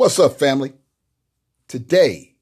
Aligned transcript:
What's 0.00 0.18
up, 0.18 0.38
family? 0.38 0.72
Today 1.68 2.36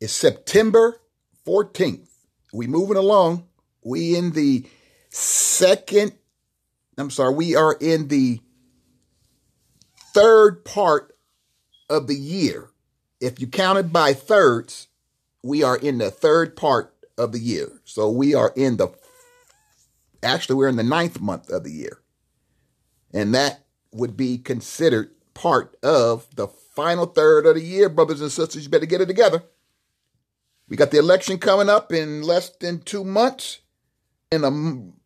is 0.00 0.10
September 0.10 1.02
14th. 1.46 2.08
We 2.50 2.66
moving 2.66 2.96
along. 2.96 3.46
We 3.84 4.16
in 4.16 4.30
the 4.30 4.64
second, 5.10 6.12
I'm 6.96 7.10
sorry, 7.10 7.34
we 7.34 7.54
are 7.56 7.76
in 7.78 8.08
the 8.08 8.40
third 10.14 10.64
part 10.64 11.14
of 11.90 12.06
the 12.06 12.16
year. 12.16 12.70
If 13.20 13.38
you 13.38 13.48
count 13.48 13.78
it 13.78 13.92
by 13.92 14.14
thirds, 14.14 14.88
we 15.42 15.62
are 15.62 15.76
in 15.76 15.98
the 15.98 16.10
third 16.10 16.56
part 16.56 16.94
of 17.18 17.32
the 17.32 17.38
year. 17.38 17.82
So 17.84 18.08
we 18.08 18.34
are 18.34 18.50
in 18.56 18.78
the, 18.78 18.88
actually, 20.22 20.56
we're 20.56 20.68
in 20.68 20.76
the 20.76 20.82
ninth 20.82 21.20
month 21.20 21.50
of 21.50 21.64
the 21.64 21.70
year. 21.70 22.00
And 23.12 23.34
that 23.34 23.66
would 23.92 24.16
be 24.16 24.38
considered 24.38 25.10
part 25.34 25.76
of 25.82 26.26
the 26.36 26.48
final 26.48 27.06
third 27.06 27.46
of 27.46 27.54
the 27.54 27.62
year, 27.62 27.88
brothers 27.88 28.20
and 28.20 28.32
sisters. 28.32 28.64
You 28.64 28.70
better 28.70 28.86
get 28.86 29.00
it 29.00 29.06
together. 29.06 29.42
We 30.68 30.76
got 30.76 30.90
the 30.90 30.98
election 30.98 31.38
coming 31.38 31.68
up 31.68 31.92
in 31.92 32.22
less 32.22 32.50
than 32.50 32.80
two 32.80 33.04
months, 33.04 33.60
in 34.30 34.44
a 34.44 34.50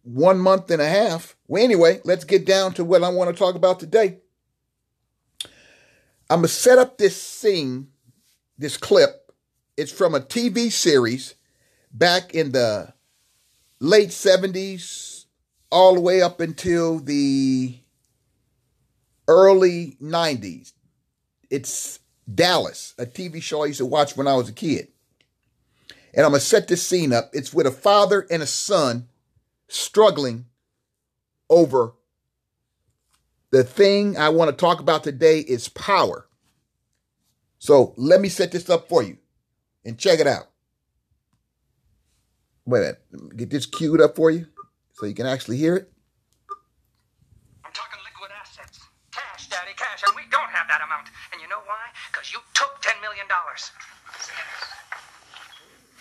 one 0.05 0.39
month 0.39 0.70
and 0.70 0.81
a 0.81 0.89
half. 0.89 1.37
Well, 1.48 1.62
anyway, 1.62 2.01
let's 2.05 2.25
get 2.25 2.47
down 2.47 2.75
to 2.75 2.84
what 2.84 3.03
I 3.03 3.09
want 3.09 3.31
to 3.31 3.37
talk 3.37 3.57
about 3.57 3.81
today. 3.81 4.19
I'm 6.29 6.39
gonna 6.39 6.48
set 6.48 6.79
up 6.79 6.98
this 6.98 7.20
scene, 7.20 7.89
this 8.59 8.77
clip. 8.77 9.33
It's 9.77 9.93
from 9.93 10.15
a 10.15 10.20
TV 10.20 10.70
series 10.70 11.34
back 11.93 12.34
in 12.34 12.53
the 12.53 12.95
late 13.81 14.09
70s, 14.09 15.27
all 15.70 15.95
the 15.95 16.01
way 16.01 16.23
up 16.23 16.41
until 16.41 16.98
the 16.98 17.78
early 19.28 19.96
90s. 20.02 20.72
It's 21.50 22.00
Dallas, 22.32 22.94
a 22.98 23.06
TV 23.06 23.41
show 23.42 23.62
I 23.62 23.66
used 23.66 23.78
to 23.78 23.86
watch 23.86 24.16
when 24.16 24.27
I 24.27 24.34
was 24.34 24.48
a 24.48 24.52
kid. 24.52 24.88
And 26.14 26.24
I'm 26.24 26.32
going 26.32 26.41
to 26.41 26.46
set 26.46 26.69
this 26.69 26.86
scene 26.86 27.12
up. 27.12 27.30
It's 27.32 27.52
with 27.52 27.66
a 27.66 27.70
father 27.70 28.27
and 28.30 28.42
a 28.42 28.47
son 28.47 29.08
struggling 29.69 30.47
over 31.50 31.92
the 33.50 33.62
thing 33.62 34.16
I 34.16 34.30
want 34.30 34.50
to 34.50 34.56
talk 34.56 34.80
about 34.80 35.04
today 35.04 35.41
is 35.41 35.69
power. 35.69 36.27
So 37.58 37.94
let 37.97 38.20
me 38.20 38.28
set 38.28 38.52
this 38.52 38.69
up 38.69 38.88
for 38.88 39.02
you 39.02 39.19
and 39.84 39.98
check 39.98 40.19
it 40.20 40.27
out. 40.27 40.50
Wait 42.64 42.80
a 42.80 42.82
minute. 43.12 43.36
Get 43.36 43.50
this 43.50 43.66
queued 43.66 44.00
up 44.00 44.16
for 44.16 44.30
you 44.30 44.47
so 44.92 45.06
you 45.06 45.14
can 45.14 45.27
actually 45.27 45.56
hear 45.56 45.77
it. 45.77 45.92
You 52.37 52.45
took 52.53 52.77
$10 52.84 53.01
million. 53.01 53.25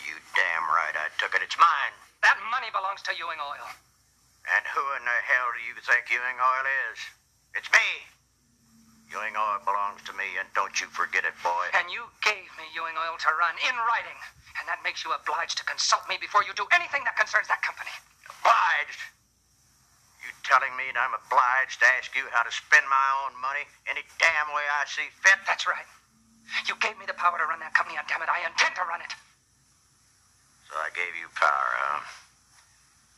You 0.03 0.15
damn 0.35 0.65
right 0.67 0.95
I 0.99 1.07
took 1.15 1.31
it. 1.31 1.39
It's 1.39 1.55
mine. 1.55 1.95
That 2.27 2.35
money 2.51 2.67
belongs 2.75 2.99
to 3.07 3.15
Ewing 3.15 3.39
Oil. 3.39 3.71
And 4.51 4.63
who 4.75 4.83
in 4.99 5.03
the 5.07 5.19
hell 5.31 5.47
do 5.55 5.63
you 5.63 5.79
think 5.79 6.11
Ewing 6.11 6.35
Oil 6.35 6.65
is? 6.91 6.99
It's 7.55 7.71
me. 7.71 7.87
Ewing 9.07 9.39
Oil 9.39 9.63
belongs 9.63 10.03
to 10.11 10.13
me, 10.19 10.27
and 10.35 10.49
don't 10.51 10.75
you 10.83 10.91
forget 10.91 11.23
it, 11.23 11.33
boy. 11.39 11.71
And 11.71 11.87
you 11.87 12.03
gave 12.19 12.51
me 12.59 12.67
Ewing 12.75 12.99
Oil 12.99 13.15
to 13.15 13.31
run 13.39 13.55
in 13.63 13.75
writing. 13.87 14.19
And 14.59 14.67
that 14.67 14.83
makes 14.83 15.07
you 15.07 15.15
obliged 15.15 15.55
to 15.63 15.65
consult 15.65 16.03
me 16.11 16.19
before 16.19 16.43
you 16.43 16.51
do 16.59 16.67
anything 16.75 17.07
that 17.07 17.15
concerns 17.15 17.47
that 17.47 17.63
company. 17.63 17.95
Obliged? 18.27 18.99
You 20.19 20.35
telling 20.43 20.75
me 20.75 20.91
that 20.91 20.99
I'm 20.99 21.15
obliged 21.15 21.79
to 21.79 21.87
ask 21.95 22.11
you 22.11 22.27
how 22.35 22.43
to 22.43 22.51
spend 22.51 22.83
my 22.91 23.07
own 23.23 23.39
money 23.39 23.63
any 23.87 24.03
damn 24.19 24.51
way 24.51 24.67
I 24.67 24.83
see 24.83 25.07
fit? 25.23 25.39
That's 25.47 25.63
right. 25.63 25.87
You 26.67 26.75
gave 26.81 26.97
me 26.97 27.05
the 27.05 27.13
power 27.13 27.37
to 27.37 27.45
run 27.45 27.59
that 27.59 27.73
company, 27.73 27.97
and 27.97 28.07
damn 28.07 28.21
it, 28.21 28.29
I 28.29 28.45
intend 28.47 28.75
to 28.75 28.85
run 28.87 29.01
it. 29.01 29.11
So 30.69 30.75
I 30.77 30.89
gave 30.93 31.13
you 31.19 31.27
power, 31.35 31.69
huh? 31.81 32.01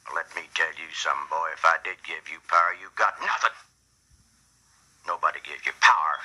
Well, 0.08 0.16
let 0.16 0.30
me 0.36 0.48
tell 0.56 0.72
you 0.80 0.90
something, 0.94 1.28
boy. 1.30 1.50
If 1.54 1.66
I 1.66 1.78
did 1.84 1.98
give 2.04 2.30
you 2.32 2.40
power, 2.48 2.74
you 2.80 2.88
got 2.96 3.20
nothing. 3.22 3.56
Nobody 5.08 5.40
gives 5.44 5.66
you 5.66 5.72
power. 5.82 6.20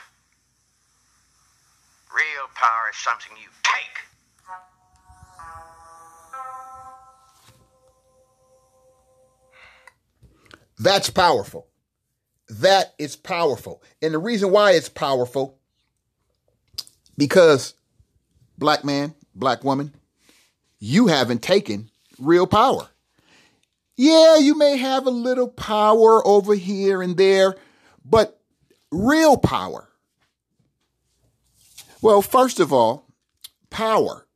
Real 2.15 2.47
power 2.55 2.91
is 2.91 2.99
something 2.99 3.33
you 3.41 3.49
take. 3.63 3.97
That's 10.79 11.11
powerful. 11.11 11.69
That 12.49 12.95
is 12.99 13.17
powerful. 13.17 13.83
And 14.03 14.15
the 14.15 14.19
reason 14.19 14.51
why 14.51 14.73
it's 14.73 14.89
powerful, 14.89 15.59
because 17.17 17.75
black 18.59 18.85
man, 18.85 19.15
black 19.35 19.65
woman, 19.65 19.95
you 20.79 21.07
haven't 21.07 21.43
taken 21.43 21.91
real 22.19 22.47
power. 22.47 22.89
Yeah, 23.97 24.39
you 24.39 24.57
may 24.57 24.77
have 24.79 25.07
a 25.07 25.11
little 25.11 25.49
power 25.49 26.27
over 26.27 26.55
here 26.55 27.03
and 27.03 27.17
there, 27.17 27.57
but 28.05 28.41
real 28.91 29.37
power. 29.37 29.89
Well, 32.01 32.23
first 32.23 32.59
of 32.59 32.73
all, 32.73 33.07
power, 33.71 34.27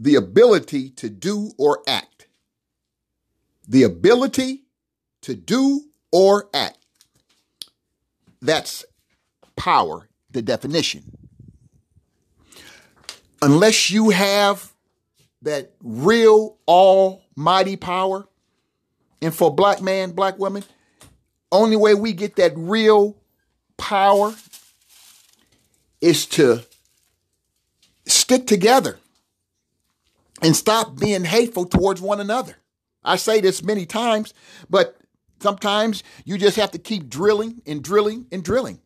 the 0.00 0.16
ability 0.16 0.90
to 0.90 1.08
do 1.08 1.52
or 1.58 1.82
act. 1.86 2.26
The 3.68 3.84
ability 3.84 4.64
to 5.22 5.34
do 5.34 5.82
or 6.10 6.48
act. 6.52 6.78
That's 8.42 8.84
power, 9.54 10.08
the 10.30 10.42
definition. 10.42 11.25
Unless 13.46 13.92
you 13.92 14.10
have 14.10 14.72
that 15.42 15.70
real 15.80 16.56
almighty 16.66 17.76
power, 17.76 18.26
and 19.22 19.32
for 19.32 19.54
black 19.54 19.80
man, 19.80 20.10
black 20.10 20.36
woman, 20.36 20.64
only 21.52 21.76
way 21.76 21.94
we 21.94 22.12
get 22.12 22.34
that 22.34 22.54
real 22.56 23.16
power 23.76 24.34
is 26.00 26.26
to 26.26 26.64
stick 28.04 28.48
together 28.48 28.98
and 30.42 30.56
stop 30.56 30.98
being 30.98 31.22
hateful 31.22 31.66
towards 31.66 32.00
one 32.00 32.18
another. 32.18 32.56
I 33.04 33.14
say 33.14 33.40
this 33.40 33.62
many 33.62 33.86
times, 33.86 34.34
but 34.68 34.96
sometimes 35.38 36.02
you 36.24 36.36
just 36.36 36.56
have 36.56 36.72
to 36.72 36.78
keep 36.78 37.08
drilling 37.08 37.62
and 37.64 37.80
drilling 37.80 38.26
and 38.32 38.42
drilling. 38.42 38.80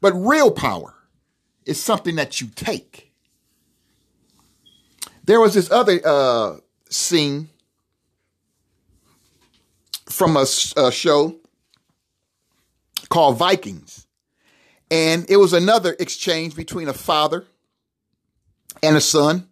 But 0.00 0.12
real 0.12 0.52
power 0.52 0.94
is 1.66 1.82
something 1.82 2.14
that 2.14 2.40
you 2.40 2.46
take. 2.54 3.07
There 5.28 5.40
was 5.40 5.52
this 5.52 5.70
other 5.70 6.00
uh, 6.02 6.56
scene 6.88 7.50
from 10.06 10.38
a, 10.38 10.46
a 10.74 10.90
show 10.90 11.36
called 13.10 13.36
Vikings. 13.36 14.06
And 14.90 15.30
it 15.30 15.36
was 15.36 15.52
another 15.52 15.94
exchange 16.00 16.56
between 16.56 16.88
a 16.88 16.94
father 16.94 17.44
and 18.82 18.96
a 18.96 19.02
son, 19.02 19.46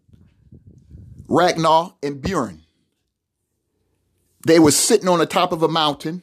Ragnar 1.29 1.93
and 2.03 2.23
Bjorn. 2.23 2.63
They 4.47 4.59
were 4.59 4.71
sitting 4.71 5.09
on 5.11 5.19
the 5.19 5.27
top 5.27 5.53
of 5.53 5.63
a 5.63 5.69
mountain, 5.69 6.23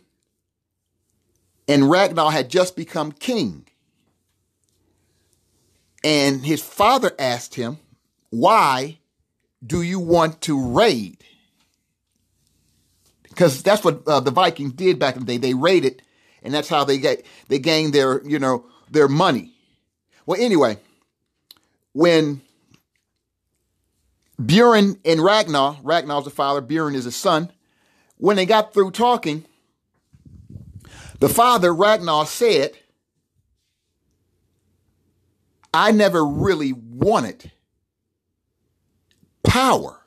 and 1.67 1.91
Ragnar 1.91 2.31
had 2.31 2.49
just 2.49 2.75
become 2.75 3.11
king. 3.11 3.67
And 6.03 6.43
his 6.43 6.63
father 6.63 7.11
asked 7.19 7.53
him, 7.53 7.77
Why 8.31 8.97
do 9.65 9.81
you 9.81 9.99
want 9.99 10.41
to 10.41 10.73
raid? 10.73 11.23
Because 13.23 13.63
that's 13.63 13.83
what 13.83 14.07
uh, 14.07 14.19
the 14.19 14.31
Vikings 14.31 14.73
did 14.73 14.99
back 14.99 15.15
in 15.15 15.25
the 15.25 15.25
day. 15.25 15.37
They 15.37 15.53
raided, 15.53 16.01
and 16.43 16.53
that's 16.53 16.69
how 16.69 16.83
they 16.83 16.97
get 16.97 17.25
they 17.47 17.59
gained 17.59 17.93
their 17.93 18.21
you 18.23 18.39
know 18.39 18.65
their 18.91 19.07
money. 19.07 19.53
Well, 20.25 20.39
anyway, 20.39 20.77
when 21.93 22.41
Bjorn 24.43 24.99
and 25.03 25.23
Ragnar, 25.23 25.77
Ragnar's 25.83 26.25
the 26.25 26.29
father, 26.29 26.61
Bjorn 26.61 26.95
is 26.95 27.05
the 27.05 27.11
son, 27.11 27.51
when 28.17 28.35
they 28.35 28.45
got 28.45 28.73
through 28.73 28.91
talking, 28.91 29.45
the 31.19 31.29
father, 31.29 31.73
Ragnar, 31.73 32.25
said, 32.25 32.71
I 35.73 35.91
never 35.91 36.25
really 36.25 36.73
wanted 36.73 37.51
power. 39.43 39.99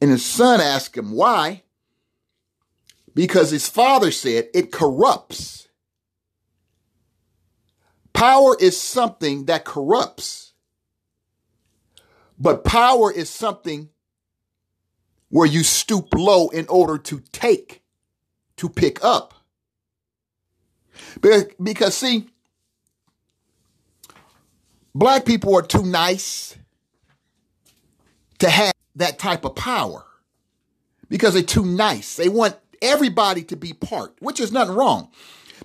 And 0.00 0.10
his 0.10 0.24
son 0.24 0.60
asked 0.60 0.96
him 0.96 1.12
why. 1.12 1.62
Because 3.14 3.50
his 3.50 3.68
father 3.68 4.10
said 4.10 4.48
it 4.54 4.70
corrupts. 4.70 5.68
Power 8.12 8.56
is 8.60 8.80
something 8.80 9.46
that 9.46 9.64
corrupts. 9.64 10.52
But 12.38 12.64
power 12.64 13.12
is 13.12 13.28
something 13.28 13.90
where 15.28 15.46
you 15.46 15.62
stoop 15.62 16.14
low 16.14 16.48
in 16.48 16.66
order 16.68 16.98
to 16.98 17.22
take, 17.32 17.82
to 18.56 18.68
pick 18.68 19.04
up. 19.04 19.34
Because, 21.20 21.96
see, 21.96 22.28
Black 24.94 25.24
people 25.24 25.56
are 25.56 25.62
too 25.62 25.84
nice 25.84 26.56
to 28.38 28.50
have 28.50 28.72
that 28.96 29.18
type 29.18 29.44
of 29.44 29.54
power 29.54 30.04
because 31.08 31.34
they're 31.34 31.42
too 31.42 31.66
nice. 31.66 32.16
They 32.16 32.28
want 32.28 32.56
everybody 32.82 33.42
to 33.44 33.56
be 33.56 33.72
part, 33.72 34.16
which 34.20 34.40
is 34.40 34.52
nothing 34.52 34.74
wrong, 34.74 35.10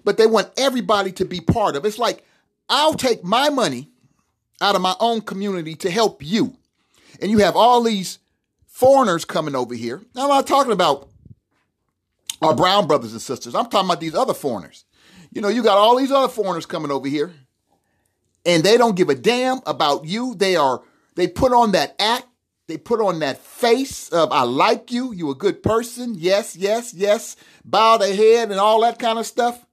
but 0.04 0.18
they 0.18 0.28
want 0.28 0.52
everybody 0.58 1.12
to 1.14 1.26
be 1.26 1.42
part 1.42 1.76
of. 1.76 1.86
It's 1.86 2.00
like 2.00 2.24
I'll 2.70 2.94
take 2.94 3.24
my 3.24 3.50
money 3.50 3.90
out 4.62 4.76
of 4.76 4.82
my 4.82 4.96
own 5.00 5.22
community 5.22 5.76
to 5.76 5.92
help 5.92 6.24
you. 6.24 6.58
And 7.22 7.30
you 7.30 7.40
have 7.40 7.56
all 7.56 7.84
these 7.84 8.20
foreigners 8.66 9.26
coming 9.26 9.56
over 9.56 9.76
here. 9.76 10.02
Now, 10.16 10.24
I'm 10.24 10.30
not 10.30 10.48
talking 10.48 10.72
about 10.72 11.10
our 12.42 12.56
brown 12.56 12.88
brothers 12.88 13.12
and 13.12 13.22
sisters. 13.22 13.56
I'm 13.56 13.70
talking 13.70 13.90
about 13.90 14.00
these 14.00 14.16
other 14.16 14.34
foreigners. 14.34 14.86
You 15.32 15.42
know, 15.42 15.48
you 15.48 15.64
got 15.64 15.78
all 15.78 15.98
these 15.98 16.12
other 16.12 16.28
foreigners 16.28 16.66
coming 16.66 16.92
over 16.92 17.08
here 17.08 17.34
and 18.46 18.64
they 18.64 18.78
don't 18.78 18.96
give 18.96 19.10
a 19.10 19.16
damn 19.16 19.62
about 19.66 20.06
you. 20.06 20.36
They 20.36 20.56
are, 20.56 20.82
they 21.16 21.28
put 21.28 21.52
on 21.54 21.72
that 21.74 21.96
act. 22.00 22.26
They 22.68 22.78
put 22.78 23.02
on 23.02 23.20
that 23.20 23.40
face 23.40 24.10
of, 24.10 24.32
I 24.32 24.44
like 24.44 24.92
you. 24.92 25.12
You 25.14 25.32
a 25.32 25.36
good 25.36 25.62
person. 25.62 26.16
Yes, 26.18 26.56
yes, 26.56 26.94
yes. 26.94 27.36
Bow 27.66 27.98
their 27.98 28.16
head 28.16 28.52
and 28.52 28.60
all 28.60 28.82
that 28.82 29.00
kind 29.00 29.20
of 29.20 29.26
stuff. 29.26 29.66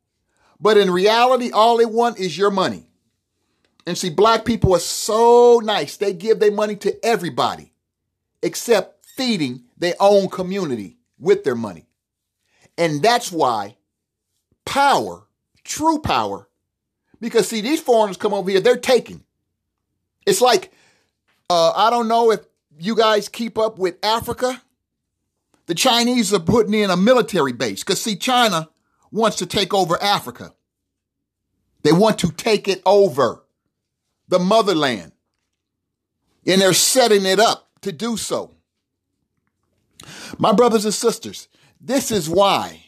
But 0.60 0.76
in 0.76 0.90
reality, 0.90 1.50
all 1.52 1.76
they 1.76 1.86
want 1.86 2.18
is 2.18 2.36
your 2.36 2.50
money. 2.50 2.90
And 3.86 3.96
see, 3.96 4.10
black 4.10 4.44
people 4.44 4.74
are 4.74 4.80
so 4.80 5.60
nice. 5.62 5.96
They 5.96 6.12
give 6.12 6.40
their 6.40 6.52
money 6.52 6.76
to 6.76 7.04
everybody 7.04 7.72
except 8.42 9.06
feeding 9.06 9.62
their 9.78 9.94
own 10.00 10.28
community 10.28 10.98
with 11.18 11.44
their 11.44 11.54
money. 11.54 11.86
And 12.76 13.02
that's 13.02 13.30
why 13.30 13.76
power, 14.64 15.26
true 15.64 15.98
power, 15.98 16.48
because 17.20 17.48
see, 17.48 17.60
these 17.60 17.80
foreigners 17.80 18.16
come 18.16 18.34
over 18.34 18.50
here, 18.50 18.60
they're 18.60 18.76
taking. 18.76 19.24
It's 20.26 20.40
like, 20.40 20.72
uh, 21.48 21.72
I 21.72 21.90
don't 21.90 22.08
know 22.08 22.30
if 22.30 22.40
you 22.80 22.96
guys 22.96 23.28
keep 23.28 23.58
up 23.58 23.78
with 23.78 23.96
Africa. 24.04 24.62
The 25.66 25.74
Chinese 25.74 26.32
are 26.32 26.40
putting 26.40 26.74
in 26.74 26.90
a 26.90 26.96
military 26.96 27.52
base 27.52 27.84
because 27.84 28.00
see, 28.00 28.16
China 28.16 28.68
wants 29.12 29.36
to 29.38 29.46
take 29.46 29.74
over 29.74 30.02
Africa. 30.02 30.54
They 31.82 31.92
want 31.92 32.18
to 32.20 32.32
take 32.32 32.68
it 32.68 32.82
over, 32.84 33.44
the 34.28 34.38
motherland. 34.38 35.12
And 36.46 36.60
they're 36.60 36.72
setting 36.72 37.26
it 37.26 37.38
up 37.38 37.68
to 37.82 37.92
do 37.92 38.16
so. 38.16 38.54
My 40.38 40.52
brothers 40.52 40.84
and 40.84 40.94
sisters, 40.94 41.48
this 41.80 42.10
is 42.10 42.28
why 42.28 42.84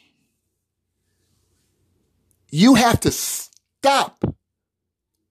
you 2.51 2.75
have 2.75 3.01
to 3.01 3.11
stop 3.11 4.22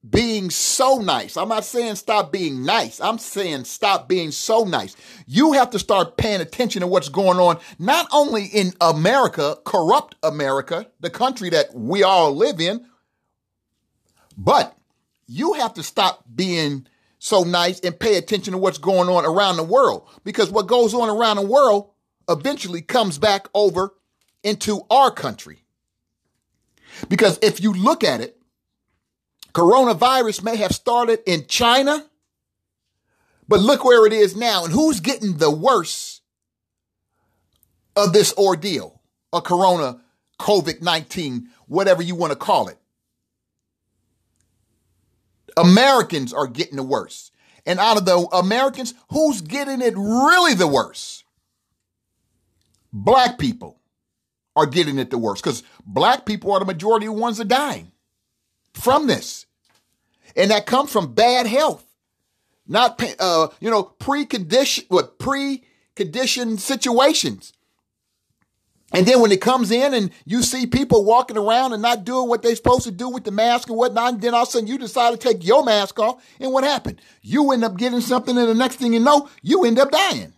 being 0.07 0.49
so 0.49 0.95
nice. 0.97 1.37
I'm 1.37 1.49
not 1.49 1.63
saying 1.63 1.95
stop 1.95 2.31
being 2.31 2.65
nice. 2.65 2.99
I'm 2.99 3.19
saying 3.19 3.65
stop 3.65 4.09
being 4.09 4.31
so 4.31 4.63
nice. 4.63 4.95
You 5.27 5.53
have 5.53 5.69
to 5.71 5.79
start 5.79 6.17
paying 6.17 6.41
attention 6.41 6.81
to 6.81 6.87
what's 6.87 7.09
going 7.09 7.37
on, 7.37 7.59
not 7.77 8.07
only 8.11 8.45
in 8.45 8.73
America, 8.81 9.57
corrupt 9.63 10.15
America, 10.23 10.87
the 10.99 11.11
country 11.11 11.49
that 11.51 11.75
we 11.75 12.03
all 12.03 12.35
live 12.35 12.59
in, 12.59 12.85
but 14.37 14.75
you 15.27 15.53
have 15.53 15.75
to 15.75 15.83
stop 15.83 16.23
being 16.33 16.87
so 17.19 17.43
nice 17.43 17.79
and 17.81 17.99
pay 17.99 18.17
attention 18.17 18.53
to 18.53 18.57
what's 18.57 18.79
going 18.79 19.07
on 19.07 19.25
around 19.25 19.57
the 19.57 19.63
world 19.63 20.09
because 20.23 20.49
what 20.49 20.65
goes 20.65 20.95
on 20.95 21.09
around 21.09 21.35
the 21.35 21.45
world 21.45 21.91
eventually 22.27 22.81
comes 22.81 23.19
back 23.19 23.47
over 23.53 23.93
into 24.43 24.81
our 24.89 25.11
country. 25.11 25.63
Because 27.07 27.37
if 27.43 27.61
you 27.61 27.73
look 27.73 28.03
at 28.03 28.21
it, 28.21 28.40
coronavirus 29.53 30.43
may 30.43 30.57
have 30.57 30.71
started 30.71 31.19
in 31.25 31.45
China, 31.47 32.05
but 33.47 33.59
look 33.59 33.83
where 33.83 34.05
it 34.05 34.13
is 34.13 34.35
now 34.35 34.63
and 34.63 34.73
who's 34.73 34.99
getting 34.99 35.37
the 35.37 35.51
worst 35.51 36.21
of 37.95 38.13
this 38.13 38.33
ordeal, 38.37 39.01
a 39.33 39.41
corona 39.41 40.01
COVID 40.39 40.81
19, 40.81 41.49
whatever 41.67 42.01
you 42.01 42.15
want 42.15 42.31
to 42.31 42.37
call 42.37 42.67
it. 42.67 42.77
Americans 45.57 46.33
are 46.33 46.47
getting 46.47 46.77
the 46.77 46.83
worst. 46.83 47.31
And 47.65 47.79
out 47.79 47.97
of 47.97 48.05
the 48.05 48.17
Americans, 48.33 48.93
who's 49.09 49.41
getting 49.41 49.81
it 49.81 49.93
really 49.95 50.55
the 50.55 50.67
worst? 50.67 51.25
Black 52.91 53.37
people 53.37 53.79
are 54.55 54.65
getting 54.65 54.97
it 54.97 55.11
the 55.11 55.17
worst 55.17 55.43
because 55.43 55.63
black 55.85 56.25
people 56.25 56.51
are 56.51 56.59
the 56.59 56.65
majority 56.65 57.05
of 57.05 57.13
ones 57.13 57.37
that 57.37 57.45
are 57.45 57.49
dying 57.49 57.91
from 58.73 59.07
this. 59.07 59.45
And 60.35 60.51
that 60.51 60.65
comes 60.65 60.91
from 60.91 61.13
bad 61.13 61.45
health, 61.45 61.85
not, 62.67 63.03
uh, 63.19 63.49
you 63.59 63.69
know, 63.69 63.83
pre-condition, 63.83 64.85
what, 64.87 65.19
pre-conditioned 65.19 66.61
situations. 66.61 67.53
And 68.93 69.05
then 69.05 69.21
when 69.21 69.31
it 69.31 69.39
comes 69.41 69.71
in 69.71 69.93
and 69.93 70.11
you 70.25 70.43
see 70.43 70.67
people 70.67 71.05
walking 71.05 71.37
around 71.37 71.71
and 71.73 71.81
not 71.81 72.03
doing 72.03 72.27
what 72.27 72.41
they're 72.41 72.55
supposed 72.55 72.83
to 72.83 72.91
do 72.91 73.07
with 73.07 73.23
the 73.23 73.31
mask 73.31 73.69
and 73.69 73.77
whatnot, 73.77 74.13
and 74.13 74.21
then 74.21 74.33
all 74.33 74.43
of 74.43 74.49
a 74.49 74.51
sudden 74.51 74.67
you 74.67 74.77
decide 74.77 75.11
to 75.11 75.17
take 75.17 75.45
your 75.45 75.63
mask 75.63 75.97
off, 75.99 76.23
and 76.39 76.51
what 76.51 76.63
happened? 76.63 77.01
You 77.21 77.51
end 77.51 77.63
up 77.63 77.77
getting 77.77 78.01
something, 78.01 78.37
and 78.37 78.49
the 78.49 78.53
next 78.53 78.77
thing 78.77 78.93
you 78.93 78.99
know, 78.99 79.29
you 79.41 79.63
end 79.63 79.79
up 79.79 79.91
dying. 79.91 80.33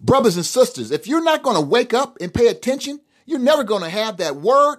Brothers 0.00 0.36
and 0.36 0.46
sisters, 0.46 0.90
if 0.90 1.06
you're 1.06 1.24
not 1.24 1.42
going 1.42 1.56
to 1.56 1.62
wake 1.62 1.94
up 1.94 2.18
and 2.20 2.32
pay 2.32 2.48
attention, 2.48 3.00
you're 3.24 3.38
never 3.38 3.64
going 3.64 3.82
to 3.82 3.90
have 3.90 4.18
that 4.18 4.36
word 4.36 4.78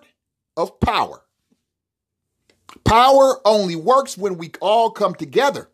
of 0.58 0.80
power. 0.80 1.24
Power 2.84 3.40
only 3.46 3.76
works 3.76 4.18
when 4.18 4.38
we 4.38 4.52
all 4.60 4.92
come 4.92 5.16
together. 5.16 5.70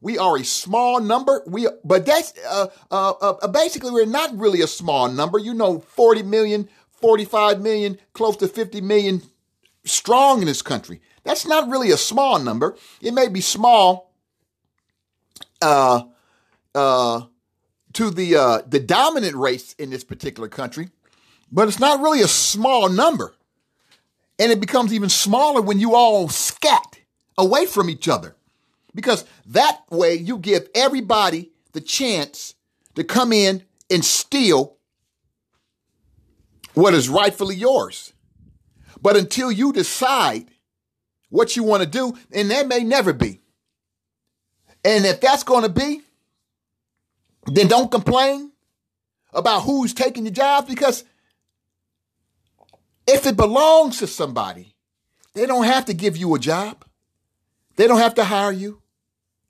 We 0.00 0.18
are 0.18 0.36
a 0.36 0.44
small 0.44 1.00
number. 1.00 1.42
We, 1.46 1.68
but 1.84 2.06
that's 2.06 2.32
uh, 2.48 2.68
uh, 2.90 3.10
uh, 3.20 3.48
basically 3.48 3.90
we're 3.90 4.06
not 4.06 4.36
really 4.36 4.62
a 4.62 4.66
small 4.66 5.08
number. 5.08 5.38
You 5.38 5.52
know, 5.52 5.80
40 5.80 6.22
million, 6.22 6.68
45 6.90 7.60
million, 7.60 7.98
close 8.12 8.36
to 8.38 8.48
50 8.48 8.80
million 8.80 9.22
strong 9.84 10.40
in 10.40 10.46
this 10.46 10.62
country. 10.62 11.00
That's 11.24 11.46
not 11.46 11.68
really 11.68 11.90
a 11.90 11.96
small 11.96 12.38
number. 12.38 12.76
It 13.02 13.12
may 13.12 13.28
be 13.28 13.40
small 13.40 14.12
uh, 15.60 16.04
uh, 16.74 17.22
to 17.92 18.10
the 18.10 18.36
uh, 18.36 18.62
the 18.66 18.80
dominant 18.80 19.36
race 19.36 19.74
in 19.74 19.90
this 19.90 20.04
particular 20.04 20.48
country, 20.48 20.88
but 21.52 21.68
it's 21.68 21.80
not 21.80 22.00
really 22.00 22.22
a 22.22 22.28
small 22.28 22.88
number. 22.88 23.34
And 24.38 24.50
it 24.50 24.60
becomes 24.60 24.94
even 24.94 25.10
smaller 25.10 25.60
when 25.60 25.78
you 25.78 25.94
all 25.94 26.28
scat 26.62 27.00
away 27.38 27.66
from 27.66 27.88
each 27.88 28.08
other. 28.08 28.36
Because 28.94 29.24
that 29.46 29.82
way 29.90 30.14
you 30.14 30.38
give 30.38 30.68
everybody 30.74 31.52
the 31.72 31.80
chance 31.80 32.54
to 32.96 33.04
come 33.04 33.32
in 33.32 33.62
and 33.88 34.04
steal 34.04 34.76
what 36.74 36.94
is 36.94 37.08
rightfully 37.08 37.56
yours. 37.56 38.12
But 39.00 39.16
until 39.16 39.50
you 39.50 39.72
decide 39.72 40.50
what 41.28 41.56
you 41.56 41.62
want 41.62 41.82
to 41.82 41.88
do, 41.88 42.16
and 42.32 42.50
that 42.50 42.66
may 42.66 42.80
never 42.80 43.12
be. 43.12 43.40
And 44.84 45.04
if 45.06 45.20
that's 45.20 45.44
going 45.44 45.62
to 45.62 45.68
be, 45.68 46.00
then 47.46 47.68
don't 47.68 47.90
complain 47.90 48.50
about 49.32 49.62
who's 49.62 49.94
taking 49.94 50.24
your 50.24 50.34
jobs 50.34 50.68
because 50.68 51.04
if 53.06 53.26
it 53.26 53.36
belongs 53.36 53.98
to 53.98 54.06
somebody, 54.06 54.74
they 55.34 55.46
don't 55.46 55.64
have 55.64 55.86
to 55.86 55.94
give 55.94 56.16
you 56.16 56.34
a 56.34 56.38
job. 56.38 56.84
They 57.76 57.86
don't 57.86 57.98
have 57.98 58.14
to 58.16 58.24
hire 58.24 58.52
you. 58.52 58.82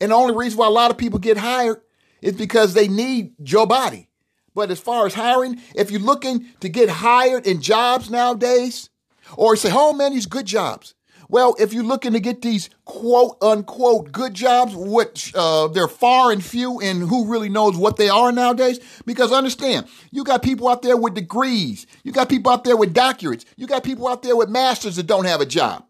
And 0.01 0.11
the 0.11 0.17
only 0.17 0.35
reason 0.35 0.59
why 0.59 0.67
a 0.67 0.71
lot 0.71 0.91
of 0.91 0.99
people 0.99 1.19
get 1.19 1.37
hired 1.37 1.81
is 2.23 2.35
because 2.35 2.75
they 2.75 2.89
need 2.89 3.33
your 3.39 3.67
body. 3.67 4.09
But 4.55 4.71
as 4.71 4.81
far 4.81 5.07
as 5.07 5.15
hiring, 5.15 5.61
if 5.75 5.91
you're 5.91 6.01
looking 6.01 6.47
to 6.61 6.69
get 6.69 6.89
hired 6.89 7.47
in 7.47 7.61
jobs 7.61 8.11
nowadays, 8.11 8.91
or 9.37 9.57
say, 9.57 9.71
oh 9.73 9.93
man, 9.93 10.13
these 10.13 10.27
good 10.27 10.47
jobs. 10.47 10.95
Well, 11.31 11.55
if 11.61 11.73
you're 11.73 11.85
looking 11.85 12.15
to 12.15 12.21
get 12.21 12.43
these 12.43 12.71
quote 12.85 13.37
unquote 13.41 14.11
good 14.11 14.35
jobs, 14.35 14.75
which 14.75 15.33
uh, 15.37 15.69
they're 15.69 15.87
far 15.87 16.33
and 16.33 16.45
few, 16.45 16.81
and 16.81 17.03
who 17.03 17.31
really 17.31 17.49
knows 17.49 17.77
what 17.77 17.97
they 17.97 18.09
are 18.09 18.33
nowadays? 18.33 18.81
Because 19.07 19.31
understand, 19.31 19.87
you 20.11 20.25
got 20.25 20.43
people 20.43 20.67
out 20.67 20.83
there 20.83 20.97
with 20.97 21.15
degrees, 21.15 21.87
you 22.03 22.11
got 22.11 22.29
people 22.29 22.51
out 22.51 22.65
there 22.65 22.77
with 22.77 22.93
doctorates, 22.93 23.45
you 23.57 23.69
got 23.69 23.85
people 23.85 24.09
out 24.09 24.25
there 24.25 24.35
with 24.35 24.49
masters 24.49 24.97
that 24.97 25.07
don't 25.07 25.25
have 25.25 25.41
a 25.41 25.47
job. 25.47 25.85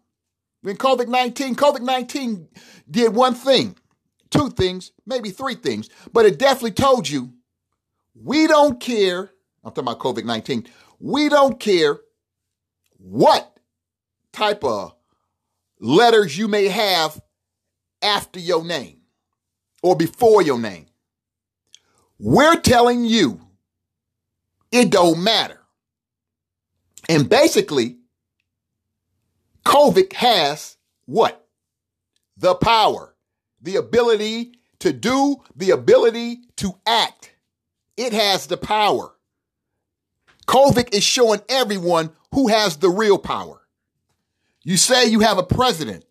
When 0.61 0.77
COVID 0.77 1.07
19, 1.07 1.55
COVID 1.55 1.81
19 1.81 2.47
did 2.91 3.15
one 3.15 3.33
thing, 3.33 3.75
two 4.29 4.51
things, 4.51 4.91
maybe 5.07 5.31
three 5.31 5.55
things, 5.55 5.89
but 6.13 6.27
it 6.27 6.37
definitely 6.37 6.73
told 6.73 7.09
you 7.09 7.33
we 8.13 8.45
don't 8.45 8.79
care. 8.79 9.31
I'm 9.63 9.71
talking 9.71 9.85
about 9.85 9.99
COVID 9.99 10.23
19. 10.23 10.67
We 10.99 11.29
don't 11.29 11.59
care 11.59 11.99
what 12.99 13.57
type 14.31 14.63
of 14.63 14.93
letters 15.81 16.37
you 16.37 16.47
may 16.47 16.69
have 16.69 17.21
after 18.01 18.39
your 18.39 18.63
name 18.63 19.01
or 19.83 19.97
before 19.97 20.41
your 20.41 20.57
name. 20.57 20.85
We're 22.17 22.61
telling 22.61 23.03
you 23.03 23.41
it 24.71 24.89
don't 24.89 25.21
matter. 25.21 25.59
And 27.09 27.27
basically, 27.27 27.97
COVID 29.65 30.13
has 30.13 30.77
what? 31.05 31.41
the 32.41 32.55
power, 32.55 33.15
the 33.61 33.75
ability 33.75 34.53
to 34.79 34.91
do, 34.91 35.37
the 35.55 35.71
ability 35.71 36.41
to 36.57 36.73
act. 36.85 37.35
It 37.95 38.13
has 38.13 38.47
the 38.47 38.57
power. 38.57 39.13
COVID 40.47 40.93
is 40.93 41.03
showing 41.03 41.41
everyone 41.47 42.09
who 42.33 42.47
has 42.47 42.77
the 42.77 42.89
real 42.89 43.19
power. 43.19 43.60
You 44.63 44.77
say 44.77 45.07
you 45.07 45.21
have 45.21 45.37
a 45.37 45.43
president. 45.43 46.05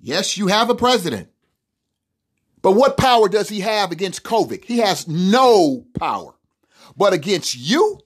Yes, 0.00 0.36
you 0.36 0.46
have 0.48 0.70
a 0.70 0.74
president. 0.74 1.28
But 2.62 2.72
what 2.72 2.96
power 2.96 3.28
does 3.28 3.48
he 3.48 3.60
have 3.60 3.92
against 3.92 4.22
COVID? 4.22 4.64
He 4.64 4.78
has 4.78 5.06
no 5.06 5.86
power. 5.98 6.34
But 6.96 7.12
against 7.12 7.56
you, 7.56 8.00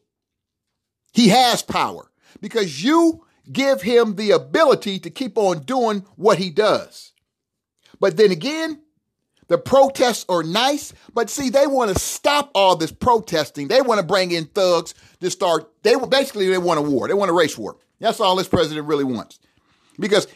he 1.12 1.28
has 1.28 1.62
power 1.62 2.10
because 2.40 2.82
you 2.82 3.24
give 3.50 3.82
him 3.82 4.16
the 4.16 4.32
ability 4.32 4.98
to 5.00 5.10
keep 5.10 5.38
on 5.38 5.60
doing 5.60 6.04
what 6.16 6.38
he 6.38 6.50
does. 6.50 7.12
But 7.98 8.16
then 8.16 8.30
again, 8.30 8.82
the 9.48 9.58
protests 9.58 10.24
are 10.28 10.44
nice, 10.44 10.92
but 11.12 11.28
see, 11.28 11.50
they 11.50 11.66
want 11.66 11.92
to 11.92 11.98
stop 11.98 12.50
all 12.54 12.76
this 12.76 12.92
protesting. 12.92 13.66
They 13.66 13.82
want 13.82 14.00
to 14.00 14.06
bring 14.06 14.30
in 14.30 14.46
thugs 14.46 14.94
to 15.20 15.30
start. 15.30 15.70
They 15.82 15.96
basically 15.96 16.48
they 16.48 16.58
want 16.58 16.78
a 16.78 16.82
war. 16.82 17.08
They 17.08 17.14
want 17.14 17.30
a 17.30 17.34
race 17.34 17.58
war. 17.58 17.76
That's 17.98 18.20
all 18.20 18.36
this 18.36 18.48
president 18.48 18.86
really 18.86 19.04
wants, 19.04 19.40
because 20.00 20.26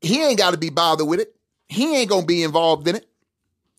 he 0.00 0.22
ain't 0.22 0.38
got 0.38 0.52
to 0.52 0.58
be 0.58 0.70
bothered 0.70 1.06
with 1.06 1.20
it. 1.20 1.34
He 1.68 1.96
ain't 1.96 2.10
gonna 2.10 2.26
be 2.26 2.42
involved 2.42 2.86
in 2.86 2.96
it. 2.96 3.08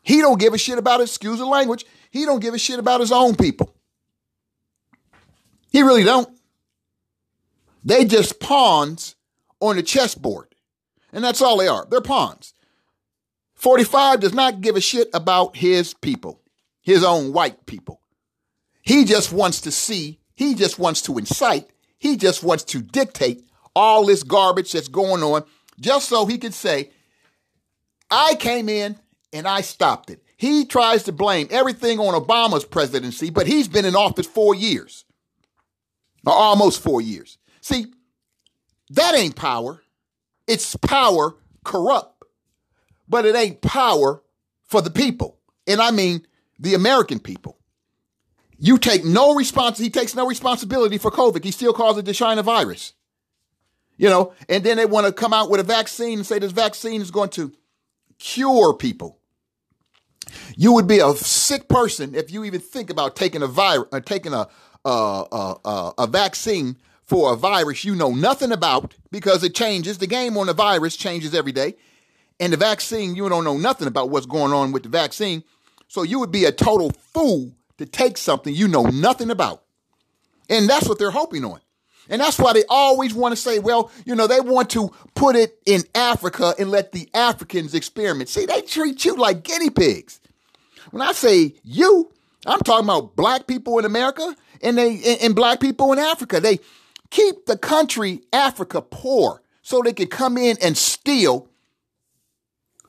He 0.02 0.20
don't 0.20 0.40
give 0.40 0.54
a 0.54 0.58
shit 0.58 0.78
about 0.78 1.00
it. 1.00 1.04
Excuse 1.04 1.40
the 1.40 1.46
language. 1.46 1.86
He 2.12 2.26
don't 2.26 2.42
give 2.42 2.54
a 2.54 2.60
shit 2.60 2.80
about 2.80 3.02
his 3.02 3.12
own 3.12 3.36
people. 3.36 3.74
He 5.72 5.82
really 5.82 6.04
don't. 6.04 6.30
They 7.84 8.06
just 8.06 8.40
pawns 8.40 9.16
on 9.60 9.76
the 9.76 9.84
chessboard. 9.84 10.56
And 11.14 11.24
that's 11.24 11.42
all 11.42 11.58
they 11.58 11.68
are. 11.68 11.86
They're 11.90 12.02
pawns. 12.02 12.54
45 13.56 14.20
does 14.20 14.34
not 14.34 14.62
give 14.62 14.76
a 14.76 14.82
shit 14.82 15.10
about 15.14 15.58
his 15.58 15.94
people, 15.94 16.42
his 16.82 17.04
own 17.04 17.34
white 17.34 17.66
people. 17.66 18.02
He 18.82 19.04
just 19.04 19.34
wants 19.34 19.62
to 19.62 19.72
see, 19.72 20.20
he 20.36 20.54
just 20.54 20.78
wants 20.80 21.02
to 21.04 21.18
incite, 21.18 21.70
he 21.98 22.18
just 22.18 22.44
wants 22.44 22.64
to 22.66 22.82
dictate 22.82 23.44
all 23.78 24.06
this 24.06 24.24
garbage 24.24 24.72
that's 24.72 24.88
going 24.88 25.22
on 25.22 25.44
just 25.80 26.10
so 26.10 26.26
he 26.26 26.40
could 26.40 26.56
say, 26.56 26.90
I 28.10 28.34
came 28.40 28.70
in 28.70 28.98
and 29.32 29.48
I 29.48 29.62
stopped 29.62 30.10
it. 30.10 30.24
He 30.36 30.66
tries 30.66 31.04
to 31.04 31.12
blame 31.12 31.48
everything 31.52 32.00
on 32.00 32.20
Obama's 32.20 32.66
presidency, 32.66 33.30
but 33.30 33.46
he's 33.46 33.68
been 33.68 33.86
in 33.86 33.96
office 33.96 34.26
four 34.26 34.56
years, 34.56 35.06
or 36.26 36.34
almost 36.34 36.82
four 36.82 37.02
years. 37.02 37.38
See, 37.62 37.86
that 38.90 39.16
ain't 39.16 39.36
power. 39.36 39.84
It's 40.48 40.76
power 40.76 41.36
corrupt, 41.64 42.24
but 43.08 43.26
it 43.26 43.36
ain't 43.36 43.62
power 43.62 44.24
for 44.64 44.82
the 44.82 44.90
people. 44.90 45.38
And 45.68 45.82
I 45.82 45.92
mean 45.92 46.26
the 46.58 46.74
American 46.74 47.20
people. 47.20 47.60
You 48.58 48.80
take 48.80 49.06
no 49.06 49.36
response. 49.36 49.78
He 49.78 49.92
takes 49.92 50.16
no 50.16 50.26
responsibility 50.26 50.98
for 50.98 51.12
COVID. 51.12 51.44
He 51.44 51.52
still 51.52 51.74
calls 51.74 52.00
it 52.00 52.06
the 52.06 52.14
China 52.14 52.42
virus. 52.42 52.94
You 53.98 54.10
know, 54.10 54.34
and 54.48 54.64
then 54.64 54.78
they 54.78 54.86
want 54.86 55.08
to 55.08 55.12
come 55.12 55.34
out 55.34 55.50
with 55.50 55.60
a 55.60 55.64
vaccine 55.64 56.20
and 56.20 56.26
say 56.26 56.40
this 56.40 56.52
vaccine 56.52 57.02
is 57.02 57.12
going 57.12 57.30
to 57.32 57.52
cure 58.20 58.74
people. 58.74 59.20
You 60.56 60.74
would 60.74 60.88
be 60.88 61.00
a 61.00 61.14
sick 61.14 61.68
person 61.68 62.14
if 62.14 62.32
you 62.32 62.44
even 62.44 62.60
think 62.60 62.90
about 62.90 63.16
taking 63.16 63.42
a 63.42 63.48
virus 63.48 63.88
uh, 63.92 64.00
taking 64.02 64.34
a, 64.34 64.48
a, 64.86 64.90
a, 65.66 65.94
a 65.98 66.08
vaccine 66.08 66.78
for 67.04 67.34
a 67.34 67.36
virus 67.36 67.86
you 67.86 67.96
know 67.96 68.12
nothing 68.12 68.52
about 68.52 68.94
because 69.12 69.44
it 69.44 69.56
changes. 69.56 69.98
The 69.98 70.08
game 70.08 70.38
on 70.38 70.48
the 70.48 70.54
virus 70.54 70.96
changes 70.96 71.34
every 71.34 71.54
day. 71.54 71.76
And 72.40 72.54
the 72.54 72.58
vaccine, 72.58 73.16
you 73.16 73.28
don't 73.30 73.44
know 73.44 73.58
nothing 73.58 73.88
about 73.88 74.10
what's 74.10 74.28
going 74.28 74.54
on 74.54 74.72
with 74.72 74.84
the 74.84 74.90
vaccine. 74.90 75.44
So 75.88 76.04
you 76.04 76.20
would 76.20 76.32
be 76.32 76.46
a 76.46 76.52
total 76.52 76.92
fool 76.92 77.54
to 77.78 77.86
take 77.86 78.18
something 78.18 78.54
you 78.54 78.68
know 78.68 78.84
nothing 78.84 79.32
about. 79.32 79.64
And 80.50 80.70
that's 80.70 80.88
what 80.88 81.00
they're 81.00 81.12
hoping 81.12 81.46
on. 81.46 81.60
And 82.10 82.22
that's 82.22 82.40
why 82.40 82.54
they 82.54 82.64
always 82.70 83.14
want 83.14 83.34
to 83.34 83.36
say, 83.36 83.60
well, 83.60 83.92
you 84.06 84.16
know, 84.16 84.28
they 84.28 84.40
want 84.40 84.70
to 84.72 84.90
put 85.16 85.36
it 85.36 85.60
in 85.66 85.84
Africa 85.94 86.54
and 86.58 86.72
let 86.72 86.92
the 86.92 87.10
Africans 87.14 87.74
experiment. 87.74 88.30
See, 88.30 88.46
they 88.46 88.62
treat 88.62 89.04
you 89.06 89.16
like 89.16 89.44
guinea 89.44 89.70
pigs. 89.70 90.20
When 90.92 91.02
I 91.02 91.12
say 91.12 91.56
you, 91.64 92.12
I'm 92.46 92.60
talking 92.60 92.86
about 92.86 93.16
black 93.16 93.48
people 93.48 93.78
in 93.80 93.86
America 93.86 94.36
and 94.62 94.78
they 94.78 95.18
and 95.22 95.36
black 95.36 95.60
people 95.60 95.92
in 95.92 96.00
Africa. 96.00 96.40
They 96.40 96.60
keep 97.10 97.46
the 97.46 97.58
country 97.58 98.22
Africa 98.32 98.82
poor 98.82 99.42
so 99.62 99.82
they 99.82 99.94
can 99.94 100.08
come 100.08 100.38
in 100.38 100.58
and 100.62 100.78
steal 100.78 101.50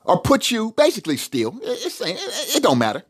or 0.05 0.21
put 0.21 0.49
you 0.49 0.73
basically 0.77 1.17
steal. 1.17 1.59
It's, 1.61 1.99
it, 2.01 2.17
it 2.55 2.63
don't 2.63 2.77
matter. 2.77 3.03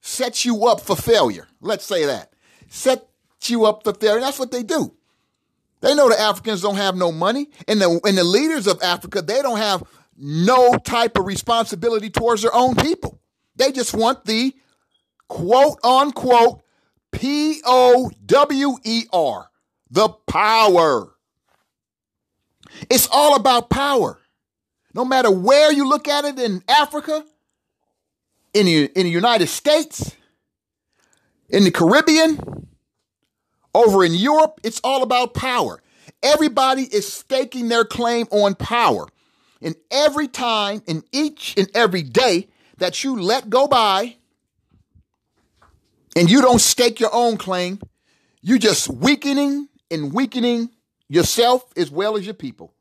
Set 0.00 0.44
you 0.44 0.66
up 0.66 0.80
for 0.80 0.96
failure. 0.96 1.46
Let's 1.60 1.84
say 1.84 2.04
that. 2.06 2.32
Set 2.68 3.08
you 3.44 3.64
up 3.64 3.84
for 3.84 3.94
failure. 3.94 4.20
That's 4.20 4.38
what 4.38 4.50
they 4.50 4.64
do. 4.64 4.94
They 5.82 5.94
know 5.94 6.08
the 6.08 6.18
Africans 6.18 6.62
don't 6.62 6.76
have 6.76 6.96
no 6.96 7.12
money, 7.12 7.50
and 7.68 7.80
the 7.80 8.00
and 8.04 8.16
the 8.16 8.24
leaders 8.24 8.66
of 8.66 8.82
Africa 8.82 9.20
they 9.20 9.42
don't 9.42 9.58
have 9.58 9.82
no 10.16 10.74
type 10.76 11.18
of 11.18 11.26
responsibility 11.26 12.08
towards 12.08 12.42
their 12.42 12.54
own 12.54 12.76
people. 12.76 13.20
They 13.56 13.72
just 13.72 13.92
want 13.92 14.24
the 14.24 14.54
quote 15.28 15.78
unquote 15.84 16.62
P 17.10 17.60
O 17.64 18.10
W 18.24 18.76
E 18.84 19.04
R 19.12 19.50
the 19.92 20.08
power. 20.26 21.14
It's 22.88 23.08
all 23.12 23.36
about 23.36 23.68
power. 23.68 24.18
No 24.94 25.04
matter 25.04 25.30
where 25.30 25.70
you 25.70 25.88
look 25.88 26.08
at 26.08 26.24
it 26.24 26.38
in 26.38 26.62
Africa, 26.68 27.24
in 28.54 28.66
the, 28.66 28.84
in 28.98 29.04
the 29.04 29.10
United 29.10 29.48
States, 29.48 30.14
in 31.48 31.64
the 31.64 31.70
Caribbean, 31.70 32.68
over 33.74 34.04
in 34.04 34.14
Europe, 34.14 34.60
it's 34.62 34.80
all 34.84 35.02
about 35.02 35.34
power. 35.34 35.80
Everybody 36.22 36.82
is 36.82 37.10
staking 37.10 37.68
their 37.68 37.84
claim 37.84 38.26
on 38.30 38.54
power. 38.54 39.08
And 39.60 39.76
every 39.90 40.28
time, 40.28 40.82
in 40.86 41.04
each 41.12 41.54
and 41.56 41.68
every 41.74 42.02
day 42.02 42.48
that 42.78 43.04
you 43.04 43.20
let 43.20 43.48
go 43.48 43.68
by 43.68 44.16
and 46.16 46.30
you 46.30 46.42
don't 46.42 46.60
stake 46.60 47.00
your 47.00 47.14
own 47.14 47.36
claim, 47.36 47.80
you're 48.40 48.58
just 48.58 48.88
weakening 48.88 49.68
and 49.90 50.12
weakening 50.12 50.70
yourself 51.08 51.64
as 51.76 51.90
well 51.90 52.16
as 52.16 52.24
your 52.24 52.34
people. 52.34 52.74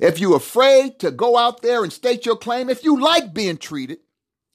If 0.00 0.18
you're 0.18 0.36
afraid 0.36 0.98
to 1.00 1.10
go 1.10 1.36
out 1.36 1.62
there 1.62 1.82
and 1.82 1.92
state 1.92 2.26
your 2.26 2.36
claim, 2.36 2.68
if 2.68 2.84
you 2.84 3.00
like 3.00 3.32
being 3.32 3.56
treated 3.56 3.98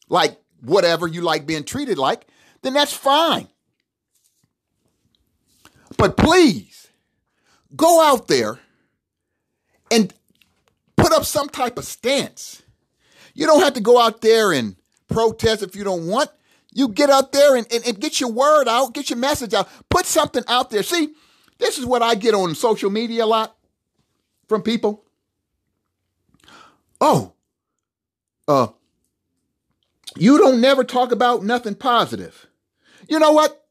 like 0.10 0.38
whatever 0.62 1.08
you 1.08 1.22
like 1.22 1.46
being 1.46 1.64
treated 1.64 1.98
like, 1.98 2.28
then 2.62 2.74
that's 2.74 2.94
fine. 2.94 3.48
But 5.98 6.18
please 6.18 6.88
go 7.76 8.02
out 8.04 8.28
there 8.28 8.60
and 9.92 10.14
put 10.96 11.14
up 11.14 11.26
some 11.26 11.50
type 11.50 11.78
of 11.78 11.86
stance. 11.86 12.64
You 13.34 13.46
don't 13.46 13.62
have 13.62 13.74
to 13.74 13.82
go 13.82 14.00
out 14.00 14.22
there 14.22 14.52
and 14.52 14.76
protest 15.08 15.64
if 15.64 15.76
you 15.76 15.84
don't 15.84 16.08
want. 16.08 16.30
You 16.74 16.90
get 16.90 17.10
out 17.10 17.32
there 17.32 17.56
and, 17.56 17.66
and, 17.72 17.86
and 17.86 18.00
get 18.00 18.20
your 18.20 18.32
word 18.32 18.68
out, 18.68 18.94
get 18.94 19.10
your 19.10 19.20
message 19.20 19.54
out, 19.54 19.70
put 19.90 20.06
something 20.06 20.44
out 20.48 20.70
there. 20.70 20.84
See, 20.84 21.14
this 21.58 21.78
is 21.78 21.86
what 21.86 22.02
I 22.02 22.16
get 22.16 22.34
on 22.34 22.56
social 22.56 22.90
media 22.90 23.24
a 23.24 23.28
lot 23.28 23.56
from 24.48 24.62
people. 24.62 25.06
Oh, 27.00 27.34
uh, 28.48 28.68
you 30.18 30.38
don't 30.38 30.62
never 30.62 30.84
talk 30.84 31.12
about 31.12 31.44
nothing 31.44 31.76
positive. 31.76 32.48
You 33.10 33.20
know 33.20 33.32
what? 33.32 33.65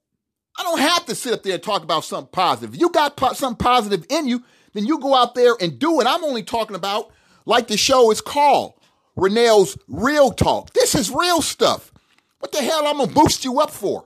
I 0.57 0.63
don't 0.63 0.81
have 0.81 1.07
to 1.07 1.15
sit 1.15 1.33
up 1.33 1.43
there 1.43 1.55
and 1.55 1.63
talk 1.63 1.83
about 1.83 2.05
something 2.05 2.31
positive. 2.31 2.75
If 2.75 2.81
you 2.81 2.91
got 2.91 3.17
po- 3.17 3.33
something 3.33 3.63
positive 3.63 4.07
in 4.09 4.29
you, 4.29 4.45
then 4.73 4.87
you 4.87 5.01
go 5.01 5.15
out 5.15 5.35
there 5.35 5.55
and 5.61 5.79
do 5.79 6.01
it. 6.01 6.07
I'm 6.07 6.25
only 6.25 6.43
talking 6.43 6.77
about, 6.77 7.11
like 7.45 7.69
the 7.69 7.77
show 7.77 8.11
is 8.11 8.21
called, 8.21 8.75
Renell's 9.17 9.77
Real 9.89 10.31
Talk. 10.31 10.73
This 10.73 10.95
is 10.95 11.11
real 11.11 11.43
stuff. 11.43 11.93
What 12.39 12.53
the 12.53 12.63
hell 12.63 12.87
I'm 12.87 12.99
gonna 12.99 13.13
boost 13.13 13.45
you 13.45 13.61
up 13.61 13.71
for 13.71 14.05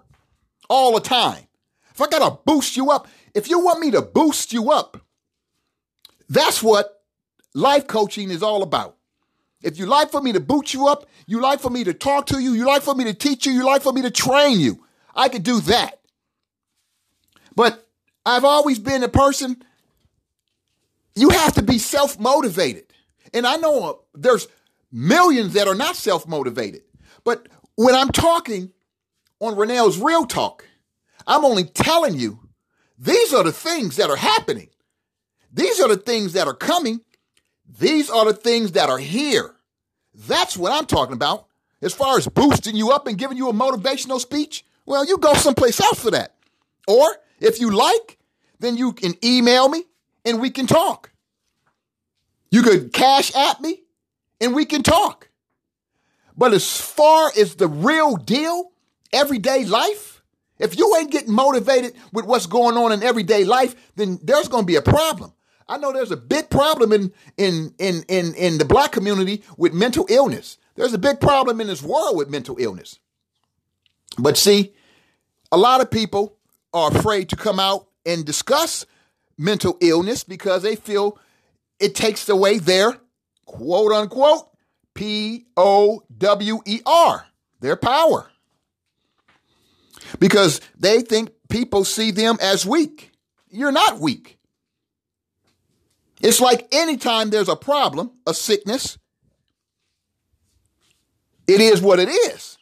all 0.69 0.95
the 0.95 1.01
time? 1.01 1.45
If 1.93 2.01
I 2.01 2.09
gotta 2.09 2.39
boost 2.45 2.77
you 2.77 2.91
up, 2.91 3.09
if 3.35 3.51
you 3.51 3.59
want 3.59 3.81
me 3.81 3.91
to 3.91 4.03
boost 4.03 4.53
you 4.53 4.71
up, 4.71 5.01
that's 6.29 6.63
what 6.63 7.03
life 7.55 7.87
coaching 7.87 8.31
is 8.31 8.43
all 8.43 8.63
about. 8.63 8.97
If 9.63 9.79
you 9.79 9.87
like 9.87 10.11
for 10.11 10.21
me 10.21 10.33
to 10.33 10.41
boot 10.41 10.73
you 10.73 10.87
up, 10.87 11.07
you 11.27 11.41
like 11.41 11.61
for 11.61 11.71
me 11.71 11.85
to 11.85 11.93
talk 11.93 12.27
to 12.27 12.39
you, 12.39 12.53
you 12.53 12.65
like 12.67 12.83
for 12.83 12.95
me 12.95 13.05
to 13.05 13.15
teach 13.15 13.47
you, 13.47 13.53
you 13.53 13.65
like 13.65 13.83
for 13.83 13.93
me 13.93 14.03
to 14.03 14.11
train 14.11 14.61
you, 14.61 14.85
I 15.15 15.29
could 15.29 15.43
do 15.43 15.61
that. 15.63 15.98
But 17.59 17.85
I've 18.25 18.45
always 18.45 18.79
been 18.79 19.03
a 19.03 19.09
person, 19.09 19.65
you 21.17 21.31
have 21.31 21.55
to 21.55 21.63
be 21.63 21.79
self 21.79 22.17
motivated. 22.17 22.85
And 23.35 23.45
I 23.49 23.57
know 23.57 23.83
uh, 23.83 23.95
there's 24.15 24.47
millions 24.93 25.55
that 25.55 25.67
are 25.67 25.75
not 25.75 25.97
self 25.97 26.25
motivated. 26.29 26.83
But 27.25 27.49
when 27.75 27.97
I'm 27.97 28.11
talking 28.11 28.71
on 29.41 29.57
Renell's 29.57 29.99
Real 29.99 30.25
Talk, 30.25 30.67
I'm 31.27 31.45
only 31.45 31.65
telling 31.65 32.15
you 32.15 32.39
these 32.97 33.35
are 33.35 33.43
the 33.43 33.51
things 33.51 33.97
that 33.97 34.09
are 34.09 34.17
happening. 34.17 34.69
These 35.53 35.81
are 35.81 35.89
the 35.89 35.97
things 35.97 36.35
that 36.35 36.47
are 36.47 36.55
coming. 36.55 37.01
These 37.81 38.09
are 38.09 38.27
the 38.27 38.35
things 38.35 38.71
that 38.73 38.89
are 38.89 38.99
here. 38.99 39.57
That's 40.15 40.57
what 40.57 40.71
I'm 40.71 40.87
talking 40.87 41.15
about. 41.15 41.49
As 41.83 41.93
far 41.93 42.19
as 42.19 42.29
boosting 42.29 42.77
you 42.77 42.93
up 42.93 43.09
and 43.09 43.19
giving 43.19 43.37
you 43.37 43.49
a 43.49 43.53
motivational 43.53 44.21
speech, 44.21 44.65
well, 44.87 45.05
you 45.05 45.19
go 45.19 45.35
someplace 45.35 45.81
else 45.81 46.01
for 46.01 46.13
that. 46.13 46.37
Or 46.87 47.17
if 47.41 47.61
you 47.61 47.71
like, 47.71 48.19
then 48.59 48.77
you 48.77 48.93
can 48.93 49.15
email 49.25 49.69
me 49.69 49.85
and 50.25 50.41
we 50.41 50.51
can 50.51 50.67
talk. 50.67 51.11
You 52.51 52.63
could 52.63 52.93
cash 52.93 53.35
at 53.35 53.61
me 53.61 53.83
and 54.41 54.55
we 54.55 54.65
can 54.65 54.83
talk. 54.83 55.29
But 56.37 56.55
as 56.55 56.81
far 56.81 57.31
as 57.37 57.57
the 57.57 57.69
real 57.69 58.17
deal, 58.17 58.73
everyday 59.13 59.65
life, 59.65 60.23
if 60.59 60.79
you 60.79 60.97
ain't 60.97 61.11
getting 61.11 61.33
motivated 61.33 61.95
with 62.13 62.27
what's 62.27 62.47
going 62.47 62.77
on 62.77 62.93
in 62.93 63.03
everyday 63.03 63.45
life, 63.45 63.75
then 63.97 64.19
there's 64.23 64.49
going 64.49 64.63
to 64.63 64.67
be 64.67 64.77
a 64.77 64.83
problem. 64.83 65.33
I 65.69 65.77
know 65.77 65.93
there's 65.93 66.11
a 66.11 66.17
big 66.17 66.49
problem 66.49 66.93
in, 66.93 67.13
in, 67.37 67.75
in, 67.79 68.03
in, 68.09 68.35
in 68.35 68.59
the 68.59 68.65
black 68.65 68.93
community 68.93 69.43
with 69.57 69.75
mental 69.75 70.07
illness. 70.09 70.57
There's 70.77 70.95
a 70.95 70.99
big 70.99 71.21
problem 71.21 71.61
in 71.61 71.67
this 71.67 71.83
world 71.83 72.17
with 72.17 72.31
mental 72.31 72.57
illness. 72.59 72.99
But 74.19 74.37
see, 74.37 74.73
a 75.53 75.59
lot 75.59 75.81
of 75.81 75.91
people 75.91 76.38
are 76.73 76.95
afraid 76.95 77.29
to 77.31 77.37
come 77.37 77.59
out 77.59 77.87
and 78.05 78.25
discuss 78.25 78.87
mental 79.37 79.77
illness 79.81 80.25
because 80.25 80.63
they 80.63 80.77
feel 80.77 81.19
it 81.79 81.95
takes 81.95 82.29
away 82.29 82.59
their 82.59 82.97
quote 83.45 83.93
unquote 83.93 84.49
P 84.95 85.47
O 85.57 86.03
W 86.17 86.61
E 86.67 86.81
R, 86.85 87.27
their 87.61 87.77
power. 87.77 88.31
Because 90.19 90.61
they 90.79 91.03
think 91.03 91.31
people 91.49 91.85
see 91.85 92.11
them 92.11 92.39
as 92.41 92.67
weak. 92.67 93.13
You're 93.51 93.73
not 93.73 94.01
weak. 94.01 94.39
It's 96.21 96.41
like 96.41 96.67
anytime 96.73 97.31
there's 97.31 97.49
a 97.49 97.57
problem, 97.57 98.11
a 98.27 98.35
sickness, 98.35 98.99
it 101.47 101.61
is 101.61 101.81
what 101.81 102.01
it 102.01 102.09
is. 102.09 102.59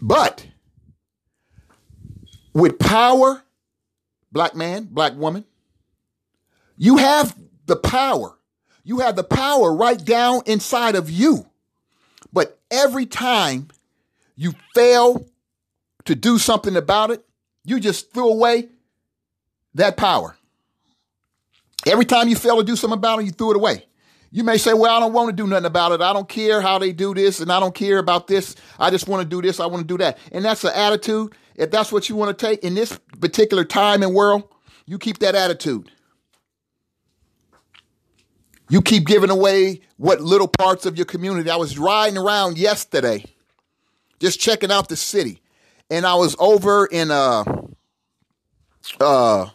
But 0.00 0.46
with 2.52 2.78
power, 2.78 3.42
black 4.30 4.54
man, 4.54 4.84
black 4.84 5.14
woman, 5.14 5.44
you 6.76 6.96
have 6.98 7.36
the 7.66 7.76
power. 7.76 8.36
You 8.84 8.98
have 8.98 9.16
the 9.16 9.24
power 9.24 9.74
right 9.74 10.02
down 10.02 10.42
inside 10.46 10.96
of 10.96 11.10
you. 11.10 11.46
But 12.32 12.58
every 12.70 13.06
time 13.06 13.68
you 14.36 14.54
fail 14.74 15.26
to 16.06 16.14
do 16.14 16.38
something 16.38 16.76
about 16.76 17.10
it, 17.10 17.24
you 17.64 17.78
just 17.78 18.12
threw 18.12 18.28
away 18.28 18.68
that 19.74 19.96
power. 19.96 20.36
Every 21.86 22.04
time 22.04 22.28
you 22.28 22.36
fail 22.36 22.56
to 22.56 22.64
do 22.64 22.76
something 22.76 22.98
about 22.98 23.20
it, 23.20 23.26
you 23.26 23.32
threw 23.32 23.50
it 23.50 23.56
away. 23.56 23.86
You 24.34 24.44
may 24.44 24.56
say, 24.56 24.72
well, 24.72 24.96
I 24.96 24.98
don't 24.98 25.12
want 25.12 25.28
to 25.28 25.36
do 25.36 25.46
nothing 25.46 25.66
about 25.66 25.92
it. 25.92 26.00
I 26.00 26.14
don't 26.14 26.28
care 26.28 26.62
how 26.62 26.78
they 26.78 26.92
do 26.92 27.12
this 27.14 27.40
and 27.40 27.52
I 27.52 27.60
don't 27.60 27.74
care 27.74 27.98
about 27.98 28.26
this. 28.26 28.56
I 28.78 28.88
just 28.90 29.06
want 29.06 29.22
to 29.22 29.28
do 29.28 29.42
this. 29.42 29.60
I 29.60 29.66
want 29.66 29.82
to 29.82 29.86
do 29.86 29.98
that. 29.98 30.16
And 30.32 30.42
that's 30.42 30.64
an 30.64 30.72
attitude. 30.74 31.34
If 31.54 31.70
that's 31.70 31.92
what 31.92 32.08
you 32.08 32.16
want 32.16 32.36
to 32.36 32.46
take 32.46 32.64
in 32.64 32.74
this 32.74 32.98
particular 33.20 33.62
time 33.62 34.02
and 34.02 34.14
world, 34.14 34.44
you 34.86 34.98
keep 34.98 35.18
that 35.18 35.34
attitude. 35.34 35.90
You 38.70 38.80
keep 38.80 39.06
giving 39.06 39.28
away 39.28 39.82
what 39.98 40.22
little 40.22 40.48
parts 40.48 40.86
of 40.86 40.96
your 40.96 41.04
community. 41.04 41.50
I 41.50 41.56
was 41.56 41.78
riding 41.78 42.16
around 42.16 42.56
yesterday, 42.56 43.26
just 44.18 44.40
checking 44.40 44.72
out 44.72 44.88
the 44.88 44.96
city. 44.96 45.42
And 45.90 46.06
I 46.06 46.14
was 46.14 46.34
over 46.38 46.86
in 46.86 47.10
uh 47.10 47.44
uh 48.98 49.50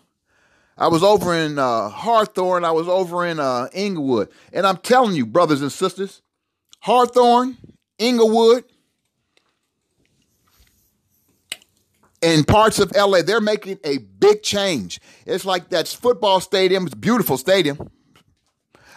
I 0.78 0.88
was 0.88 1.02
over 1.02 1.34
in 1.34 1.58
uh, 1.58 1.90
Hawthorne. 1.90 2.64
I 2.64 2.72
was 2.72 2.88
over 2.88 3.26
in 3.26 3.40
uh, 3.40 3.68
Inglewood. 3.74 4.30
And 4.54 4.66
I'm 4.68 4.78
telling 4.78 5.16
you, 5.16 5.26
brothers 5.26 5.62
and 5.62 5.72
sisters, 5.72 6.22
Hawthorne, 6.82 7.58
Inglewood, 7.98 8.64
and 12.22 12.48
parts 12.48 12.80
of 12.80 12.92
LA, 12.96 13.22
they're 13.22 13.42
making 13.42 13.80
a 13.84 13.98
big 13.98 14.44
change. 14.44 15.00
It's 15.26 15.46
like 15.46 15.70
that 15.70 15.88
football 15.88 16.40
stadium. 16.40 16.86
It's 16.86 16.96
beautiful 16.96 17.38
stadium. 17.38 17.92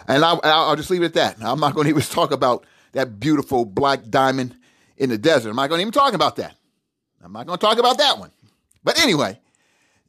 And 0.07 0.23
I, 0.25 0.33
will 0.33 0.75
just 0.75 0.89
leave 0.89 1.03
it 1.03 1.05
at 1.05 1.13
that. 1.13 1.37
I'm 1.41 1.59
not 1.59 1.73
going 1.73 1.85
to 1.85 1.89
even 1.89 2.01
talk 2.09 2.31
about 2.31 2.65
that 2.93 3.19
beautiful 3.19 3.65
black 3.65 4.09
diamond 4.09 4.55
in 4.97 5.09
the 5.09 5.17
desert. 5.17 5.49
I'm 5.49 5.55
not 5.55 5.69
going 5.69 5.79
to 5.79 5.83
even 5.83 5.93
talk 5.93 6.13
about 6.13 6.35
that. 6.35 6.55
I'm 7.23 7.31
not 7.31 7.45
going 7.45 7.57
to 7.57 7.65
talk 7.65 7.77
about 7.77 7.97
that 7.99 8.19
one. 8.19 8.31
But 8.83 8.99
anyway, 8.99 9.39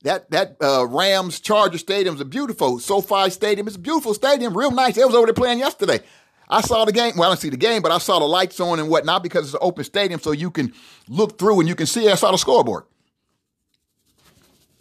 that 0.03 0.31
that 0.31 0.57
uh, 0.61 0.87
Rams 0.87 1.41
Charger 1.41 1.79
Stadium 1.79 2.15
is 2.15 2.21
a 2.21 2.25
beautiful 2.27 2.79
SoFi 2.79 3.31
Stadium. 3.31 3.67
It's 3.67 3.77
a 3.77 3.81
beautiful 3.81 4.15
stadium, 4.15 4.57
real 4.57 4.71
nice. 4.71 4.97
It 4.97 5.07
was 5.07 5.15
over 5.15 5.27
there 5.27 5.35
playing 5.35 5.59
yesterday. 5.59 6.01
I 6.49 6.61
saw 6.61 6.85
the 6.85 6.93
game. 6.93 7.15
Well, 7.17 7.31
I 7.31 7.33
didn't 7.33 7.41
see 7.41 7.49
the 7.49 7.57
game, 7.57 7.83
but 7.83 7.93
I 7.93 7.99
saw 7.99 8.19
the 8.19 8.27
lights 8.27 8.61
on 8.61 8.79
and 8.79 8.89
whatnot 8.89 9.23
because 9.23 9.47
it's 9.47 9.55
an 9.55 9.61
open 9.63 9.85
stadium, 9.85 10.21
so 10.21 10.33
you 10.33 10.51
can 10.51 10.75
look 11.09 11.39
through 11.39 11.61
and 11.61 11.69
you 11.69 11.75
can 11.75 11.87
see. 11.87 12.09
I 12.09 12.15
saw 12.15 12.31
the 12.31 12.39
scoreboard. 12.39 12.85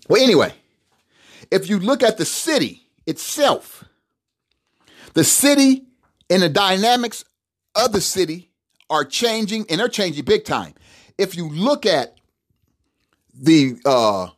Well, 0.10 0.22
anyway, 0.22 0.54
if 1.50 1.70
you 1.70 1.80
look 1.80 2.04
at 2.04 2.18
the 2.18 2.26
city 2.26 2.88
itself, 3.06 3.86
the 5.14 5.24
city 5.24 5.86
and 6.30 6.42
the 6.42 6.50
dynamics 6.50 7.24
of 7.76 7.94
the 7.94 8.02
city 8.02 8.50
are 8.90 9.06
changing, 9.06 9.66
and 9.70 9.80
they're 9.80 9.88
changing 9.88 10.26
big 10.26 10.44
time. 10.44 10.74
If 11.18 11.36
you 11.36 11.48
look 11.48 11.86
at 11.86 12.18
the 13.34 13.80
uh, 13.86 14.30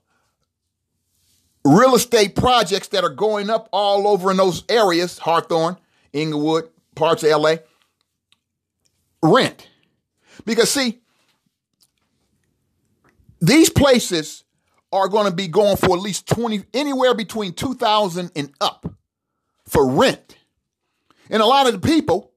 real 1.65 1.95
estate 1.95 2.35
projects 2.35 2.89
that 2.89 3.03
are 3.03 3.09
going 3.09 3.49
up 3.49 3.69
all 3.71 4.07
over 4.07 4.31
in 4.31 4.37
those 4.37 4.63
areas, 4.69 5.17
Hawthorne, 5.17 5.77
Inglewood, 6.11 6.69
parts 6.95 7.23
of 7.23 7.29
LA, 7.29 7.55
rent. 9.21 9.69
Because 10.45 10.69
see, 10.69 11.01
these 13.41 13.69
places 13.69 14.43
are 14.91 15.07
going 15.07 15.29
to 15.29 15.35
be 15.35 15.47
going 15.47 15.77
for 15.77 15.95
at 15.95 16.01
least 16.01 16.27
20 16.27 16.65
anywhere 16.73 17.15
between 17.15 17.53
2000 17.53 18.31
and 18.35 18.51
up 18.61 18.85
for 19.67 19.89
rent. 19.89 20.37
And 21.29 21.41
a 21.41 21.45
lot 21.45 21.67
of 21.67 21.73
the 21.73 21.87
people 21.87 22.31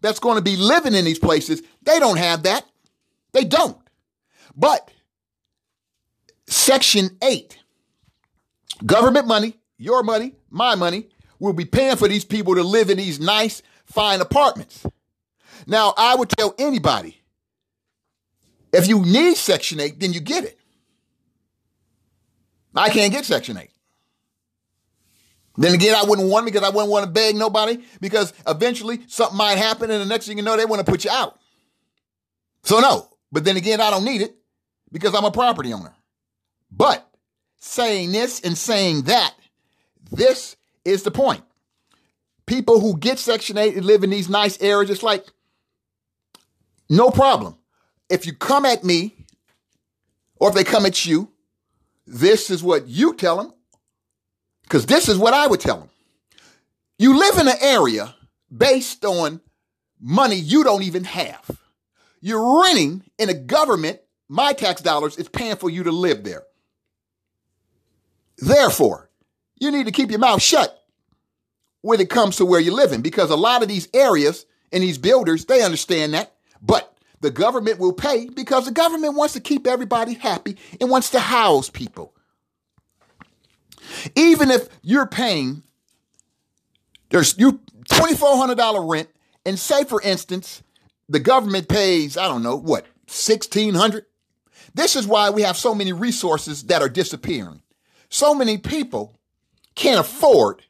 that's 0.00 0.18
going 0.18 0.36
to 0.36 0.42
be 0.42 0.56
living 0.56 0.94
in 0.94 1.04
these 1.04 1.18
places, 1.18 1.62
they 1.82 1.98
don't 1.98 2.18
have 2.18 2.42
that. 2.44 2.64
They 3.32 3.44
don't. 3.44 3.78
But 4.56 4.90
Section 6.46 7.16
8 7.22 7.59
Government 8.84 9.26
money, 9.26 9.58
your 9.76 10.02
money, 10.02 10.34
my 10.50 10.74
money, 10.74 11.08
will 11.38 11.52
be 11.52 11.64
paying 11.64 11.96
for 11.96 12.08
these 12.08 12.24
people 12.24 12.54
to 12.54 12.62
live 12.62 12.90
in 12.90 12.98
these 12.98 13.18
nice, 13.20 13.62
fine 13.84 14.20
apartments. 14.20 14.86
Now, 15.66 15.94
I 15.96 16.14
would 16.14 16.28
tell 16.30 16.54
anybody 16.58 17.20
if 18.72 18.86
you 18.86 19.00
need 19.00 19.36
Section 19.36 19.80
8, 19.80 19.98
then 19.98 20.12
you 20.12 20.20
get 20.20 20.44
it. 20.44 20.58
I 22.74 22.88
can't 22.90 23.12
get 23.12 23.24
Section 23.24 23.56
8. 23.56 23.68
Then 25.56 25.74
again, 25.74 25.94
I 25.94 26.04
wouldn't 26.04 26.28
want 26.28 26.46
because 26.46 26.62
I 26.62 26.70
wouldn't 26.70 26.90
want 26.90 27.04
to 27.04 27.10
beg 27.10 27.34
nobody 27.34 27.82
because 28.00 28.32
eventually 28.46 29.00
something 29.08 29.36
might 29.36 29.58
happen 29.58 29.90
and 29.90 30.00
the 30.00 30.06
next 30.06 30.26
thing 30.26 30.38
you 30.38 30.44
know, 30.44 30.56
they 30.56 30.64
want 30.64 30.84
to 30.84 30.90
put 30.90 31.04
you 31.04 31.10
out. 31.10 31.38
So, 32.62 32.80
no. 32.80 33.08
But 33.32 33.44
then 33.44 33.56
again, 33.56 33.80
I 33.80 33.90
don't 33.90 34.04
need 34.04 34.22
it 34.22 34.36
because 34.92 35.14
I'm 35.14 35.24
a 35.24 35.30
property 35.30 35.72
owner. 35.72 35.94
But 36.70 37.06
saying 37.60 38.10
this 38.10 38.40
and 38.40 38.58
saying 38.58 39.02
that. 39.02 39.34
This 40.10 40.56
is 40.84 41.04
the 41.04 41.10
point. 41.10 41.42
People 42.46 42.80
who 42.80 42.98
get 42.98 43.20
Section 43.20 43.56
8 43.56 43.76
and 43.76 43.86
live 43.86 44.02
in 44.02 44.10
these 44.10 44.28
nice 44.28 44.60
areas, 44.60 44.90
it's 44.90 45.04
like, 45.04 45.24
no 46.88 47.10
problem. 47.10 47.56
If 48.08 48.26
you 48.26 48.32
come 48.32 48.64
at 48.64 48.82
me, 48.82 49.14
or 50.36 50.48
if 50.48 50.54
they 50.56 50.64
come 50.64 50.84
at 50.84 51.06
you, 51.06 51.30
this 52.06 52.50
is 52.50 52.62
what 52.62 52.88
you 52.88 53.14
tell 53.14 53.36
them, 53.36 53.54
because 54.64 54.86
this 54.86 55.08
is 55.08 55.16
what 55.16 55.34
I 55.34 55.46
would 55.46 55.60
tell 55.60 55.78
them. 55.78 55.90
You 56.98 57.16
live 57.16 57.38
in 57.38 57.46
an 57.46 57.56
area 57.60 58.14
based 58.54 59.04
on 59.04 59.40
money 60.00 60.36
you 60.36 60.64
don't 60.64 60.82
even 60.82 61.04
have. 61.04 61.48
You're 62.20 62.62
renting 62.62 63.04
in 63.18 63.28
a 63.28 63.34
government, 63.34 64.00
my 64.28 64.54
tax 64.54 64.82
dollars 64.82 65.16
is 65.16 65.28
paying 65.28 65.56
for 65.56 65.70
you 65.70 65.84
to 65.84 65.92
live 65.92 66.24
there. 66.24 66.42
Therefore, 68.40 69.10
you 69.58 69.70
need 69.70 69.86
to 69.86 69.92
keep 69.92 70.10
your 70.10 70.18
mouth 70.18 70.42
shut 70.42 70.76
when 71.82 72.00
it 72.00 72.10
comes 72.10 72.36
to 72.36 72.44
where 72.44 72.60
you're 72.60 72.74
living 72.74 73.02
because 73.02 73.30
a 73.30 73.36
lot 73.36 73.62
of 73.62 73.68
these 73.68 73.88
areas 73.94 74.46
and 74.72 74.82
these 74.82 74.98
builders, 74.98 75.44
they 75.44 75.62
understand 75.62 76.14
that. 76.14 76.34
But 76.62 76.96
the 77.20 77.30
government 77.30 77.78
will 77.78 77.92
pay 77.92 78.28
because 78.28 78.66
the 78.66 78.72
government 78.72 79.14
wants 79.14 79.34
to 79.34 79.40
keep 79.40 79.66
everybody 79.66 80.14
happy 80.14 80.56
and 80.80 80.90
wants 80.90 81.10
to 81.10 81.20
house 81.20 81.68
people. 81.70 82.14
Even 84.14 84.50
if 84.50 84.68
you're 84.82 85.06
paying, 85.06 85.62
there's 87.10 87.36
you 87.38 87.60
$2,400 87.90 88.88
rent, 88.90 89.08
and 89.44 89.58
say, 89.58 89.84
for 89.84 90.00
instance, 90.02 90.62
the 91.08 91.18
government 91.18 91.68
pays, 91.68 92.16
I 92.16 92.28
don't 92.28 92.42
know, 92.42 92.56
what, 92.56 92.84
1600 93.06 94.06
This 94.74 94.94
is 94.94 95.06
why 95.06 95.30
we 95.30 95.42
have 95.42 95.56
so 95.56 95.74
many 95.74 95.92
resources 95.92 96.64
that 96.64 96.82
are 96.82 96.88
disappearing. 96.88 97.62
So 98.10 98.34
many 98.34 98.58
people 98.58 99.18
can't 99.74 100.00
afford 100.00 100.64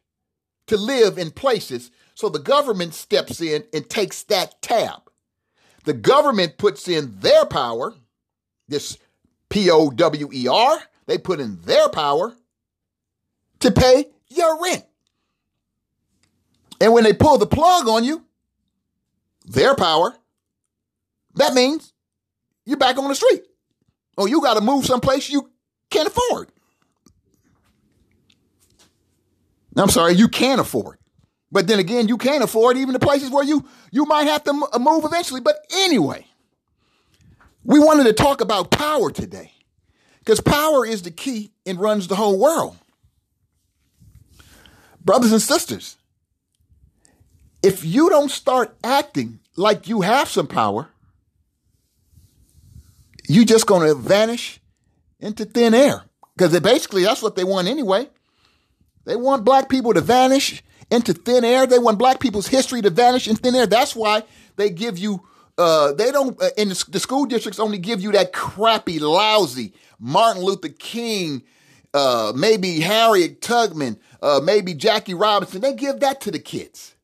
to 0.67 0.77
live 0.77 1.19
in 1.19 1.33
places, 1.33 1.91
So 2.21 2.29
the 2.29 2.39
government 2.39 2.93
steps 2.93 3.41
in 3.41 3.65
and 3.73 3.89
takes 3.89 4.25
that 4.25 4.61
tab. 4.61 5.11
The 5.85 5.95
government 5.95 6.59
puts 6.59 6.87
in 6.87 7.19
their 7.21 7.47
power, 7.47 7.95
this 8.69 8.99
P 9.49 9.71
O 9.71 9.89
W 9.89 10.29
E 10.31 10.47
R, 10.47 10.83
they 11.07 11.17
put 11.17 11.41
in 11.41 11.59
their 11.63 11.89
power 11.89 12.35
to 13.61 13.71
pay 13.71 14.05
your 14.29 14.63
rent. 14.63 14.85
And 16.79 16.93
when 16.93 17.05
they 17.05 17.15
pull 17.15 17.39
the 17.39 17.47
plug 17.47 17.89
on 17.89 18.05
you, 18.05 18.27
their 19.47 19.75
power, 19.75 20.15
that 21.37 21.55
means 21.55 21.95
you're 22.67 22.77
back 22.77 22.99
on 22.99 23.09
the 23.09 23.15
street. 23.15 23.45
Or 24.19 24.29
you 24.29 24.43
got 24.43 24.55
to 24.55 24.61
move 24.61 24.85
someplace 24.85 25.31
you 25.31 25.51
can't 25.89 26.09
afford. 26.09 26.53
I'm 29.77 29.91
sorry, 29.91 30.15
you 30.15 30.29
can't 30.29 30.61
afford. 30.61 30.99
But 31.53 31.67
then 31.67 31.79
again, 31.79 32.09
you 32.09 32.17
can't 32.17 32.45
afford 32.45 32.77
even 32.77 32.93
the 32.93 32.99
places 32.99 33.31
where 33.31 33.45
you 33.45 33.67
you 33.91 34.05
might 34.05 34.27
have 34.27 34.45
to 34.45 34.69
uh, 34.73 34.79
move 34.79 35.05
eventually. 35.05 35.41
But 35.41 35.57
anyway, 35.73 36.27
we 37.65 37.79
wanted 37.79 38.05
to 38.05 38.13
talk 38.13 38.41
about 38.41 38.71
power 38.71 39.11
today 39.11 39.53
because 40.21 40.41
power 40.41 40.87
is 40.87 41.03
the 41.03 41.11
key 41.11 41.53
and 41.67 41.81
runs 41.81 42.09
the 42.09 42.17
whole 42.17 42.39
world. 42.39 42.77
Brothers 45.05 45.33
and 45.33 45.43
sisters, 45.43 45.97
if 47.63 47.85
you 47.85 48.11
don't 48.11 48.31
start 48.31 48.77
acting 48.85 49.41
like 49.57 49.89
you 49.89 50.03
have 50.03 50.29
some 50.29 50.47
power, 50.47 50.89
you're 53.29 53.45
just 53.45 53.67
going 53.67 53.87
to 53.87 53.95
vanish 53.95 54.61
into 55.19 55.45
thin 55.45 55.75
air 55.75 56.05
because 56.37 56.59
basically 56.61 57.03
that's 57.03 57.23
what 57.23 57.35
they 57.35 57.45
want 57.45 57.69
anyway. 57.69 58.09
They 59.11 59.17
want 59.17 59.45
black 59.45 59.69
people 59.69 59.93
to 59.93 60.01
vanish 60.01 60.63
into 60.89 61.13
thin 61.13 61.45
air. 61.45 61.67
They 61.67 61.81
want 61.81 61.99
black 61.99 62.21
people's 62.21 62.47
history 62.47 62.81
to 62.83 62.91
vanish 62.91 63.27
in 63.27 63.35
thin 63.35 63.57
air. 63.57 63.67
That's 63.67 63.97
why 63.97 64.23
they 64.55 64.71
give 64.71 64.99
you, 64.99 65.27
uh, 65.59 65.95
they 65.95 66.13
don't, 66.13 66.41
uh, 66.41 66.51
in 66.57 66.69
the, 66.69 66.85
the, 66.91 67.01
school 67.01 67.27
districts 67.27 67.59
only 67.59 67.79
give 67.79 68.01
you 68.01 68.13
that 68.13 68.33
crappy, 68.33 69.01
lousy 69.01 69.75
Martin 69.99 70.45
Luther 70.45 70.69
King, 70.69 71.43
uh, 71.93 72.33
maybe 72.37 72.79
Harriet 72.79 73.43
Tubman, 73.43 73.99
uh, 74.23 74.41
maybe 74.45 74.75
Jackie 74.75 75.15
Robinson. 75.15 75.61
They 75.61 75.75
give 75.75 75.99
that 75.99 76.21
to 76.21 76.31
the 76.31 76.39
kids. 76.39 76.95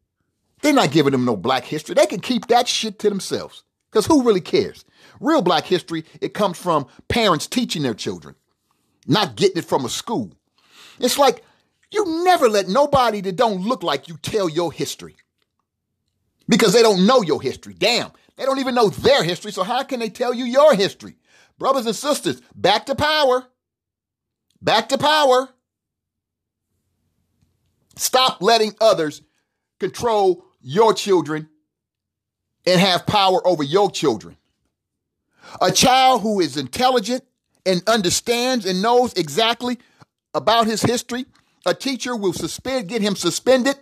They're 0.62 0.72
not 0.72 0.92
giving 0.92 1.10
them 1.10 1.24
no 1.24 1.34
black 1.34 1.64
history. 1.64 1.96
They 1.96 2.06
can 2.06 2.20
keep 2.20 2.46
that 2.46 2.68
shit 2.68 3.00
to 3.00 3.08
themselves. 3.08 3.64
Because 3.90 4.06
who 4.06 4.22
really 4.22 4.40
cares? 4.40 4.84
Real 5.18 5.42
black 5.42 5.64
history, 5.64 6.04
it 6.20 6.34
comes 6.34 6.56
from 6.56 6.86
parents 7.08 7.48
teaching 7.48 7.82
their 7.82 7.94
children, 7.94 8.36
not 9.08 9.34
getting 9.34 9.56
it 9.56 9.64
from 9.64 9.84
a 9.84 9.88
school. 9.88 10.30
It's 11.00 11.18
like 11.18 11.42
you 11.90 12.24
never 12.24 12.48
let 12.48 12.68
nobody 12.68 13.20
that 13.22 13.36
don't 13.36 13.62
look 13.62 13.82
like 13.82 14.08
you 14.08 14.16
tell 14.16 14.48
your 14.48 14.72
history 14.72 15.16
because 16.48 16.72
they 16.72 16.82
don't 16.82 17.06
know 17.06 17.22
your 17.22 17.40
history. 17.40 17.74
Damn, 17.74 18.10
they 18.36 18.44
don't 18.44 18.58
even 18.58 18.74
know 18.74 18.88
their 18.88 19.22
history, 19.22 19.52
so 19.52 19.62
how 19.62 19.82
can 19.82 20.00
they 20.00 20.10
tell 20.10 20.34
you 20.34 20.44
your 20.44 20.74
history? 20.74 21.16
Brothers 21.58 21.86
and 21.86 21.96
sisters, 21.96 22.40
back 22.54 22.86
to 22.86 22.94
power. 22.94 23.46
Back 24.60 24.88
to 24.90 24.98
power. 24.98 25.48
Stop 27.96 28.42
letting 28.42 28.74
others 28.80 29.22
control 29.80 30.44
your 30.60 30.92
children 30.92 31.48
and 32.66 32.80
have 32.80 33.06
power 33.06 33.46
over 33.46 33.62
your 33.62 33.90
children. 33.90 34.36
A 35.60 35.70
child 35.70 36.22
who 36.22 36.40
is 36.40 36.56
intelligent 36.56 37.24
and 37.64 37.82
understands 37.86 38.66
and 38.66 38.82
knows 38.82 39.12
exactly 39.14 39.78
about 40.34 40.66
his 40.66 40.82
history 40.82 41.24
a 41.66 41.74
teacher 41.74 42.16
will 42.16 42.32
suspend, 42.32 42.88
get 42.88 43.02
him 43.02 43.16
suspended 43.16 43.76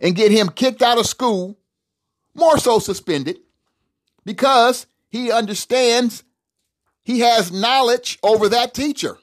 and 0.00 0.16
get 0.16 0.32
him 0.32 0.48
kicked 0.48 0.82
out 0.82 0.98
of 0.98 1.06
school, 1.06 1.56
more 2.34 2.58
so 2.58 2.78
suspended, 2.78 3.38
because 4.24 4.86
he 5.10 5.30
understands 5.30 6.24
he 7.04 7.20
has 7.20 7.52
knowledge 7.52 8.18
over 8.22 8.48
that 8.48 8.72
teacher. 8.72 9.18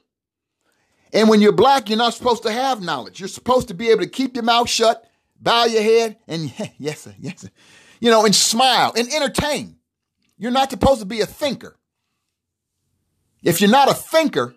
And 1.11 1.27
when 1.27 1.41
you're 1.41 1.51
black, 1.51 1.89
you're 1.89 1.97
not 1.97 2.13
supposed 2.13 2.43
to 2.43 2.51
have 2.51 2.81
knowledge. 2.81 3.19
You're 3.19 3.27
supposed 3.27 3.67
to 3.69 3.73
be 3.73 3.89
able 3.89 4.01
to 4.01 4.09
keep 4.09 4.35
your 4.35 4.43
mouth 4.43 4.69
shut, 4.69 5.03
bow 5.41 5.65
your 5.65 5.81
head, 5.81 6.17
and 6.27 6.53
yes, 6.77 7.01
sir, 7.01 7.15
yes, 7.19 7.41
sir, 7.41 7.49
you 7.99 8.11
know, 8.11 8.23
and 8.23 8.35
smile 8.35 8.93
and 8.95 9.11
entertain. 9.11 9.77
You're 10.37 10.51
not 10.51 10.69
supposed 10.69 10.99
to 11.01 11.05
be 11.05 11.21
a 11.21 11.25
thinker. 11.25 11.75
If 13.43 13.59
you're 13.59 13.71
not 13.71 13.89
a 13.89 13.95
thinker, 13.95 14.55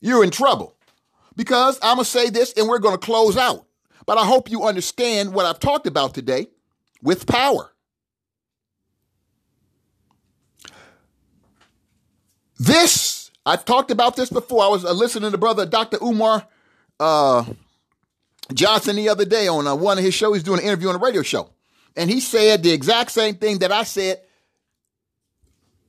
you're 0.00 0.24
in 0.24 0.30
trouble 0.30 0.77
because 1.38 1.78
I'm 1.82 1.94
going 1.94 2.04
to 2.04 2.10
say 2.10 2.30
this 2.30 2.52
and 2.54 2.68
we're 2.68 2.80
going 2.80 2.98
to 2.98 3.06
close 3.06 3.36
out. 3.36 3.64
But 4.04 4.18
I 4.18 4.26
hope 4.26 4.50
you 4.50 4.64
understand 4.64 5.32
what 5.32 5.46
I've 5.46 5.60
talked 5.60 5.86
about 5.86 6.12
today 6.12 6.48
with 7.00 7.26
power. 7.26 7.72
This, 12.58 13.30
I've 13.46 13.64
talked 13.64 13.92
about 13.92 14.16
this 14.16 14.30
before. 14.30 14.64
I 14.64 14.68
was 14.68 14.84
uh, 14.84 14.92
listening 14.92 15.30
to 15.30 15.38
brother 15.38 15.64
Dr. 15.64 15.98
Umar 16.02 16.44
uh, 16.98 17.44
Johnson 18.52 18.96
the 18.96 19.08
other 19.08 19.24
day 19.24 19.46
on 19.46 19.68
uh, 19.68 19.76
one 19.76 19.96
of 19.96 20.02
his 20.02 20.14
shows. 20.14 20.34
He's 20.34 20.42
doing 20.42 20.58
an 20.58 20.66
interview 20.66 20.88
on 20.88 20.96
a 20.96 20.98
radio 20.98 21.22
show. 21.22 21.50
And 21.96 22.10
he 22.10 22.18
said 22.18 22.64
the 22.64 22.72
exact 22.72 23.12
same 23.12 23.36
thing 23.36 23.58
that 23.58 23.70
I 23.70 23.84
said 23.84 24.22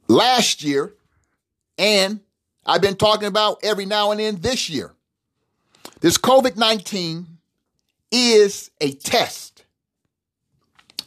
last 0.08 0.64
year. 0.64 0.94
And 1.80 2.20
I've 2.68 2.82
been 2.82 2.98
talking 2.98 3.28
about 3.28 3.62
every 3.64 3.88
now 3.88 4.12
and 4.12 4.20
then 4.20 4.36
this 4.42 4.70
year. 4.70 4.94
This 6.02 6.18
COVID 6.18 6.56
19 6.56 7.28
is 8.12 8.72
a 8.80 8.94
test. 8.94 9.66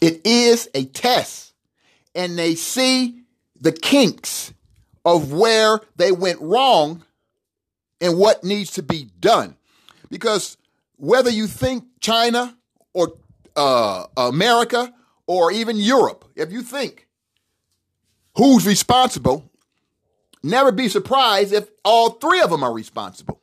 It 0.00 0.20
is 0.26 0.68
a 0.74 0.84
test. 0.84 1.54
And 2.14 2.38
they 2.38 2.54
see 2.54 3.22
the 3.60 3.72
kinks 3.72 4.52
of 5.04 5.32
where 5.32 5.80
they 5.96 6.12
went 6.12 6.40
wrong 6.40 7.04
and 8.00 8.18
what 8.18 8.44
needs 8.44 8.72
to 8.72 8.82
be 8.82 9.08
done. 9.20 9.56
Because 10.10 10.58
whether 10.96 11.30
you 11.30 11.46
think 11.46 11.84
China 12.00 12.56
or 12.92 13.14
uh, 13.56 14.06
America 14.16 14.92
or 15.26 15.52
even 15.52 15.76
Europe, 15.76 16.24
if 16.36 16.52
you 16.52 16.62
think 16.62 17.06
who's 18.36 18.66
responsible, 18.66 19.50
never 20.42 20.72
be 20.72 20.88
surprised 20.88 21.52
if 21.52 21.68
all 21.84 22.10
three 22.10 22.40
of 22.40 22.50
them 22.50 22.62
are 22.62 22.72
responsible. 22.72 23.41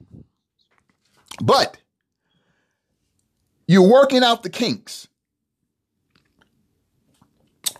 But 1.41 1.77
you're 3.67 3.87
working 3.87 4.23
out 4.23 4.43
the 4.43 4.49
kinks. 4.49 5.07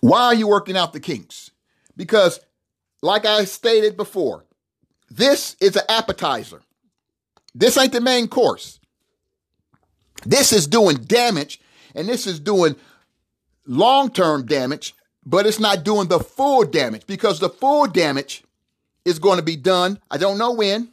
Why 0.02 0.26
are 0.26 0.36
you 0.36 0.48
working 0.48 0.78
out 0.78 0.94
the 0.94 1.00
kinks? 1.00 1.52
Because, 1.98 2.40
like 3.02 3.26
I 3.26 3.44
stated 3.46 3.98
before, 3.98 4.46
this 5.10 5.56
is 5.60 5.76
an 5.76 5.84
appetizer. 5.90 6.62
This 7.54 7.78
ain't 7.78 7.92
the 7.92 8.02
main 8.02 8.28
course. 8.28 8.80
This 10.26 10.54
is 10.54 10.68
doing 10.68 10.98
damage, 10.98 11.60
and 11.96 12.08
this 12.08 12.28
is 12.28 12.40
doing 12.40 12.76
long 13.66 14.12
term 14.12 14.46
damage, 14.46 14.96
but 15.26 15.46
it's 15.46 15.60
not 15.60 15.84
doing 15.84 16.08
the 16.08 16.20
full 16.20 16.64
damage 16.64 17.08
because 17.08 17.40
the 17.40 17.50
full 17.50 17.88
damage 17.88 18.44
is 19.06 19.20
going 19.20 19.38
to 19.38 19.44
be 19.44 19.56
done. 19.56 20.00
I 20.12 20.18
don't 20.18 20.38
know 20.38 20.52
when, 20.52 20.90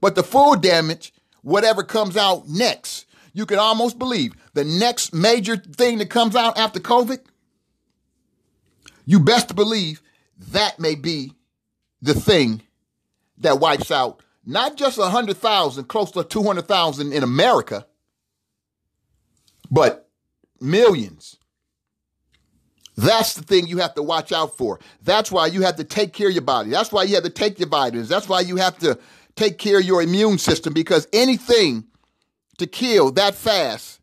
but 0.00 0.14
the 0.14 0.22
full 0.22 0.56
damage 0.56 1.12
whatever 1.42 1.82
comes 1.82 2.16
out 2.16 2.48
next. 2.48 3.06
You 3.32 3.46
can 3.46 3.58
almost 3.58 3.98
believe 3.98 4.32
the 4.54 4.64
next 4.64 5.14
major 5.14 5.56
thing 5.56 5.98
that 5.98 6.10
comes 6.10 6.34
out 6.34 6.58
after 6.58 6.80
COVID, 6.80 7.20
you 9.06 9.20
best 9.20 9.54
believe 9.54 10.02
that 10.52 10.78
may 10.78 10.94
be 10.94 11.32
the 12.02 12.14
thing 12.14 12.62
that 13.38 13.60
wipes 13.60 13.90
out 13.90 14.22
not 14.46 14.76
just 14.76 14.98
100,000, 14.98 15.84
close 15.84 16.10
to 16.12 16.24
200,000 16.24 17.12
in 17.12 17.22
America, 17.22 17.86
but 19.70 20.08
millions. 20.60 21.36
That's 22.96 23.34
the 23.34 23.42
thing 23.42 23.66
you 23.66 23.78
have 23.78 23.94
to 23.94 24.02
watch 24.02 24.32
out 24.32 24.58
for. 24.58 24.78
That's 25.02 25.30
why 25.30 25.46
you 25.46 25.62
have 25.62 25.76
to 25.76 25.84
take 25.84 26.12
care 26.12 26.28
of 26.28 26.34
your 26.34 26.42
body. 26.42 26.70
That's 26.70 26.92
why 26.92 27.04
you 27.04 27.14
have 27.14 27.24
to 27.24 27.30
take 27.30 27.58
your 27.58 27.68
vitamins. 27.68 28.08
That's 28.08 28.28
why 28.28 28.40
you 28.40 28.56
have 28.56 28.76
to 28.78 28.98
take 29.40 29.56
care 29.56 29.78
of 29.78 29.84
your 29.84 30.02
immune 30.02 30.36
system 30.38 30.74
because 30.74 31.08
anything 31.12 31.84
to 32.58 32.66
kill 32.66 33.10
that 33.12 33.34
fast 33.34 34.00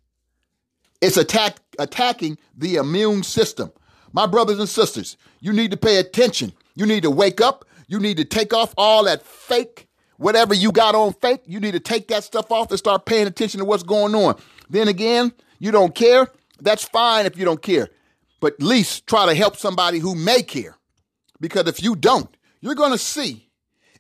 is 0.99 1.15
attack, 1.15 1.57
attacking 1.77 2.39
the 2.57 2.75
immune 2.75 3.21
system. 3.21 3.71
My 4.13 4.25
brothers 4.25 4.57
and 4.57 4.67
sisters, 4.67 5.15
you 5.39 5.53
need 5.53 5.69
to 5.71 5.77
pay 5.77 5.97
attention. 5.97 6.53
You 6.75 6.87
need 6.87 7.03
to 7.03 7.11
wake 7.11 7.39
up. 7.39 7.65
You 7.87 7.99
need 7.99 8.17
to 8.17 8.25
take 8.25 8.51
off 8.51 8.73
all 8.77 9.03
that 9.03 9.21
fake, 9.21 9.87
whatever 10.17 10.55
you 10.55 10.71
got 10.71 10.95
on 10.95 11.13
fake. 11.13 11.41
You 11.45 11.59
need 11.59 11.73
to 11.73 11.79
take 11.79 12.07
that 12.07 12.23
stuff 12.23 12.51
off 12.51 12.71
and 12.71 12.79
start 12.79 13.05
paying 13.05 13.27
attention 13.27 13.59
to 13.59 13.65
what's 13.65 13.83
going 13.83 14.15
on. 14.15 14.39
Then 14.71 14.87
again, 14.87 15.31
you 15.59 15.71
don't 15.71 15.93
care. 15.93 16.27
That's 16.59 16.83
fine 16.83 17.27
if 17.27 17.37
you 17.37 17.45
don't 17.45 17.61
care. 17.61 17.89
But 18.39 18.53
at 18.53 18.63
least 18.63 19.05
try 19.05 19.27
to 19.27 19.35
help 19.35 19.55
somebody 19.55 19.99
who 19.99 20.15
may 20.15 20.41
care. 20.41 20.75
Because 21.39 21.67
if 21.67 21.83
you 21.83 21.95
don't, 21.95 22.35
you're 22.59 22.75
going 22.75 22.91
to 22.91 22.97
see 22.97 23.46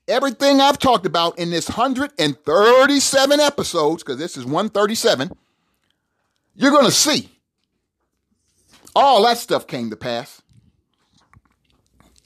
everything 0.07 0.61
I've 0.61 0.79
talked 0.79 1.05
about 1.05 1.37
in 1.39 1.49
this 1.49 1.69
137 1.69 3.39
episodes, 3.39 4.03
because 4.03 4.17
this 4.17 4.37
is 4.37 4.45
137, 4.45 5.31
you're 6.55 6.71
going 6.71 6.85
to 6.85 6.91
see 6.91 7.29
All 8.95 9.23
that 9.25 9.37
stuff 9.37 9.67
came 9.67 9.91
to 9.91 9.95
pass. 9.95 10.41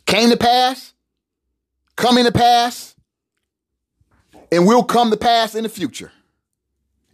Came 0.06 0.30
to 0.30 0.38
pass, 0.38 0.94
coming 1.96 2.26
to 2.26 2.32
pass, 2.32 2.96
and 4.52 4.66
will 4.68 4.84
come 4.84 5.12
to 5.12 5.18
pass 5.18 5.56
in 5.56 5.64
the 5.64 5.70
future 5.70 6.12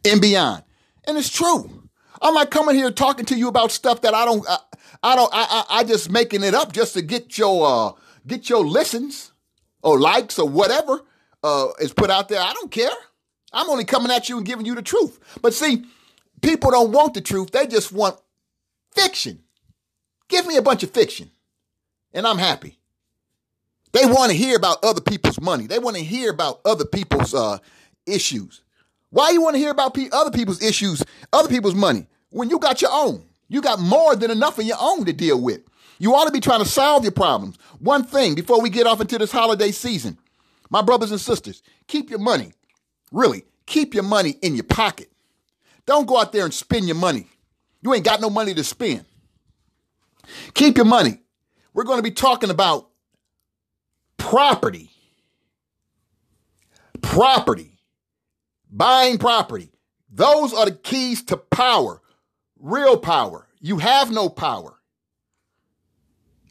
and 0.06 0.22
beyond. 0.22 0.64
And 1.06 1.18
it's 1.18 1.30
true. 1.30 1.90
I'm 2.22 2.34
not 2.34 2.52
coming 2.52 2.76
here 2.76 2.92
talking 2.92 3.26
to 3.26 3.36
you 3.36 3.48
about 3.48 3.72
stuff 3.72 4.02
that 4.02 4.14
I 4.14 4.26
don't, 4.26 4.48
I, 4.50 4.58
I 5.04 5.16
don't, 5.16 5.32
I, 5.34 5.46
I, 5.50 5.80
I 5.80 5.84
just 5.84 6.12
making 6.12 6.44
it 6.44 6.54
up 6.54 6.72
just 6.72 6.94
to 6.94 7.02
get 7.02 7.38
your, 7.38 7.68
uh, 7.68 7.92
get 8.28 8.50
your 8.50 8.66
listens 8.66 9.32
or 9.82 10.00
likes 10.00 10.40
or 10.40 10.48
whatever 10.48 11.02
uh, 11.44 11.68
is 11.80 11.94
put 11.94 12.10
out 12.10 12.30
there. 12.30 12.42
I 12.42 12.54
don't 12.54 12.72
care. 12.72 12.92
I'm 13.54 13.70
only 13.70 13.86
coming 13.86 14.12
at 14.12 14.30
you 14.30 14.38
and 14.38 14.46
giving 14.46 14.66
you 14.66 14.76
the 14.76 14.82
truth. 14.82 15.20
But 15.42 15.54
see, 15.54 15.86
people 16.42 16.72
don't 16.72 16.92
want 16.92 17.14
the 17.14 17.22
truth. 17.22 17.52
They 17.52 17.68
just 17.68 17.92
want 17.92 18.20
fiction. 18.94 19.40
Give 20.28 20.46
me 20.46 20.58
a 20.58 20.62
bunch 20.62 20.84
of 20.84 20.92
fiction, 20.92 21.32
and 22.14 22.28
I'm 22.28 22.38
happy. 22.38 22.78
They 23.94 24.06
want 24.06 24.32
to 24.32 24.38
hear 24.38 24.58
about 24.58 24.84
other 24.84 25.00
people's 25.00 25.40
money. 25.40 25.68
They 25.68 25.80
want 25.80 25.96
to 25.96 26.04
hear 26.04 26.30
about 26.30 26.60
other 26.66 26.86
people's 26.86 27.34
uh, 27.34 27.60
issues. 28.06 28.62
Why 29.10 29.30
you 29.30 29.42
want 29.42 29.56
to 29.56 29.60
hear 29.60 29.72
about 29.72 29.94
pe- 29.94 30.10
other 30.12 30.32
people's 30.32 30.62
issues, 30.62 31.04
other 31.32 31.48
people's 31.48 31.76
money, 31.76 32.08
when 32.30 32.50
you 32.50 32.60
got 32.60 32.82
your 32.82 32.92
own? 32.92 33.24
You 33.48 33.62
got 33.62 33.80
more 33.80 34.16
than 34.16 34.30
enough 34.30 34.60
of 34.60 34.66
your 34.66 34.78
own 34.80 35.06
to 35.06 35.14
deal 35.14 35.40
with. 35.42 35.62
You 36.00 36.14
ought 36.16 36.26
to 36.26 36.32
be 36.32 36.40
trying 36.40 36.62
to 36.64 36.70
solve 36.70 37.04
your 37.04 37.12
problems. 37.12 37.58
One 37.80 38.04
thing 38.04 38.36
before 38.36 38.62
we 38.62 38.70
get 38.70 38.88
off 38.88 39.02
into 39.02 39.18
this 39.18 39.32
holiday 39.32 39.72
season, 39.72 40.18
my 40.70 40.82
brothers 40.82 41.12
and 41.12 41.20
sisters, 41.20 41.64
keep 41.88 42.10
your 42.10 42.20
money, 42.20 42.54
really, 43.12 43.44
keep 43.66 43.94
your 43.94 44.04
money 44.04 44.36
in 44.42 44.56
your 44.56 44.64
pocket. 44.66 45.12
Don't 45.86 46.06
go 46.06 46.20
out 46.20 46.32
there 46.32 46.44
and 46.44 46.54
spend 46.54 46.88
your 46.88 46.98
money. 46.98 47.28
You 47.82 47.94
ain't 47.94 48.06
got 48.06 48.22
no 48.22 48.30
money 48.30 48.54
to 48.54 48.64
spend. 48.64 49.06
Keep 50.54 50.78
your 50.78 50.86
money. 50.86 51.20
We're 51.74 51.86
going 51.86 52.00
to 52.00 52.04
be 52.04 52.12
talking 52.12 52.50
about 52.50 52.90
property. 54.18 54.90
Property. 57.02 57.80
Buying 58.70 59.18
property. 59.18 59.72
Those 60.12 60.54
are 60.54 60.66
the 60.66 60.72
keys 60.72 61.24
to 61.26 61.38
power, 61.38 62.02
real 62.60 62.98
power. 62.98 63.48
You 63.62 63.78
have 63.78 64.12
no 64.12 64.30
power. 64.30 64.77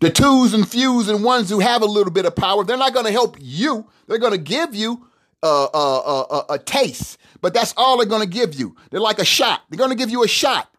The 0.00 0.10
twos 0.10 0.52
and 0.52 0.68
fews 0.68 1.08
and 1.08 1.24
ones 1.24 1.48
who 1.48 1.60
have 1.60 1.82
a 1.82 1.86
little 1.86 2.12
bit 2.12 2.26
of 2.26 2.36
power, 2.36 2.64
they're 2.64 2.76
not 2.76 2.92
going 2.92 3.06
to 3.06 3.12
help 3.12 3.36
you. 3.40 3.86
They're 4.06 4.18
going 4.18 4.32
to 4.32 4.38
give 4.38 4.74
you 4.74 5.06
a, 5.42 5.46
a, 5.46 6.26
a, 6.30 6.44
a, 6.54 6.58
taste, 6.58 7.18
but 7.40 7.54
that's 7.54 7.72
all 7.76 7.96
they're 7.96 8.06
going 8.06 8.22
to 8.22 8.28
give 8.28 8.54
you. 8.54 8.76
They're 8.90 9.00
like 9.00 9.18
a 9.18 9.24
shot. 9.24 9.62
They're 9.68 9.78
going 9.78 9.90
to 9.90 9.96
give 9.96 10.10
you 10.10 10.22
a 10.22 10.28
shot. 10.28 10.70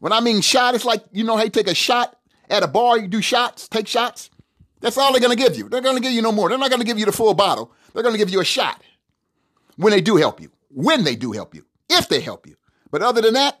When 0.00 0.12
I 0.12 0.20
mean 0.20 0.40
shot, 0.40 0.74
it's 0.74 0.84
like, 0.84 1.04
you 1.12 1.24
know 1.24 1.36
hey, 1.36 1.48
take 1.48 1.68
a 1.68 1.74
shot 1.74 2.16
at 2.48 2.62
a 2.62 2.68
bar, 2.68 2.98
you 2.98 3.08
do 3.08 3.20
shots, 3.20 3.68
take 3.68 3.86
shots. 3.86 4.30
That's 4.80 4.98
all 4.98 5.12
they're 5.12 5.20
going 5.20 5.36
to 5.36 5.42
give 5.42 5.56
you. 5.56 5.68
They're 5.68 5.80
going 5.80 5.96
to 5.96 6.02
give 6.02 6.12
you 6.12 6.22
no 6.22 6.32
more. 6.32 6.48
They're 6.48 6.58
not 6.58 6.70
going 6.70 6.80
to 6.80 6.86
give 6.86 6.98
you 6.98 7.06
the 7.06 7.12
full 7.12 7.34
bottle. 7.34 7.72
They're 7.92 8.02
going 8.02 8.14
to 8.14 8.18
give 8.18 8.30
you 8.30 8.40
a 8.40 8.44
shot 8.44 8.82
when 9.76 9.90
they 9.90 10.00
do 10.00 10.16
help 10.16 10.40
you, 10.40 10.50
when 10.70 11.04
they 11.04 11.16
do 11.16 11.32
help 11.32 11.54
you, 11.54 11.64
if 11.88 12.08
they 12.08 12.20
help 12.20 12.46
you. 12.46 12.56
But 12.90 13.02
other 13.02 13.20
than 13.20 13.34
that, 13.34 13.60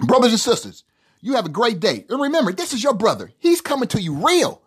brothers 0.00 0.32
and 0.32 0.40
sisters, 0.40 0.84
you 1.26 1.34
have 1.34 1.46
a 1.46 1.50
great 1.50 1.80
day. 1.80 2.06
And 2.08 2.22
remember, 2.22 2.52
this 2.52 2.72
is 2.72 2.84
your 2.84 2.94
brother. 2.94 3.32
He's 3.38 3.60
coming 3.60 3.88
to 3.88 4.00
you 4.00 4.14
real. 4.24 4.62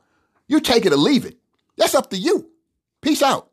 You 0.50 0.60
take 0.60 0.86
it 0.86 0.92
or 0.92 0.98
leave 0.98 1.24
it. 1.24 1.38
That's 1.78 1.96
up 1.96 2.10
to 2.10 2.18
you. 2.18 2.50
Peace 3.02 3.24
out. 3.24 3.49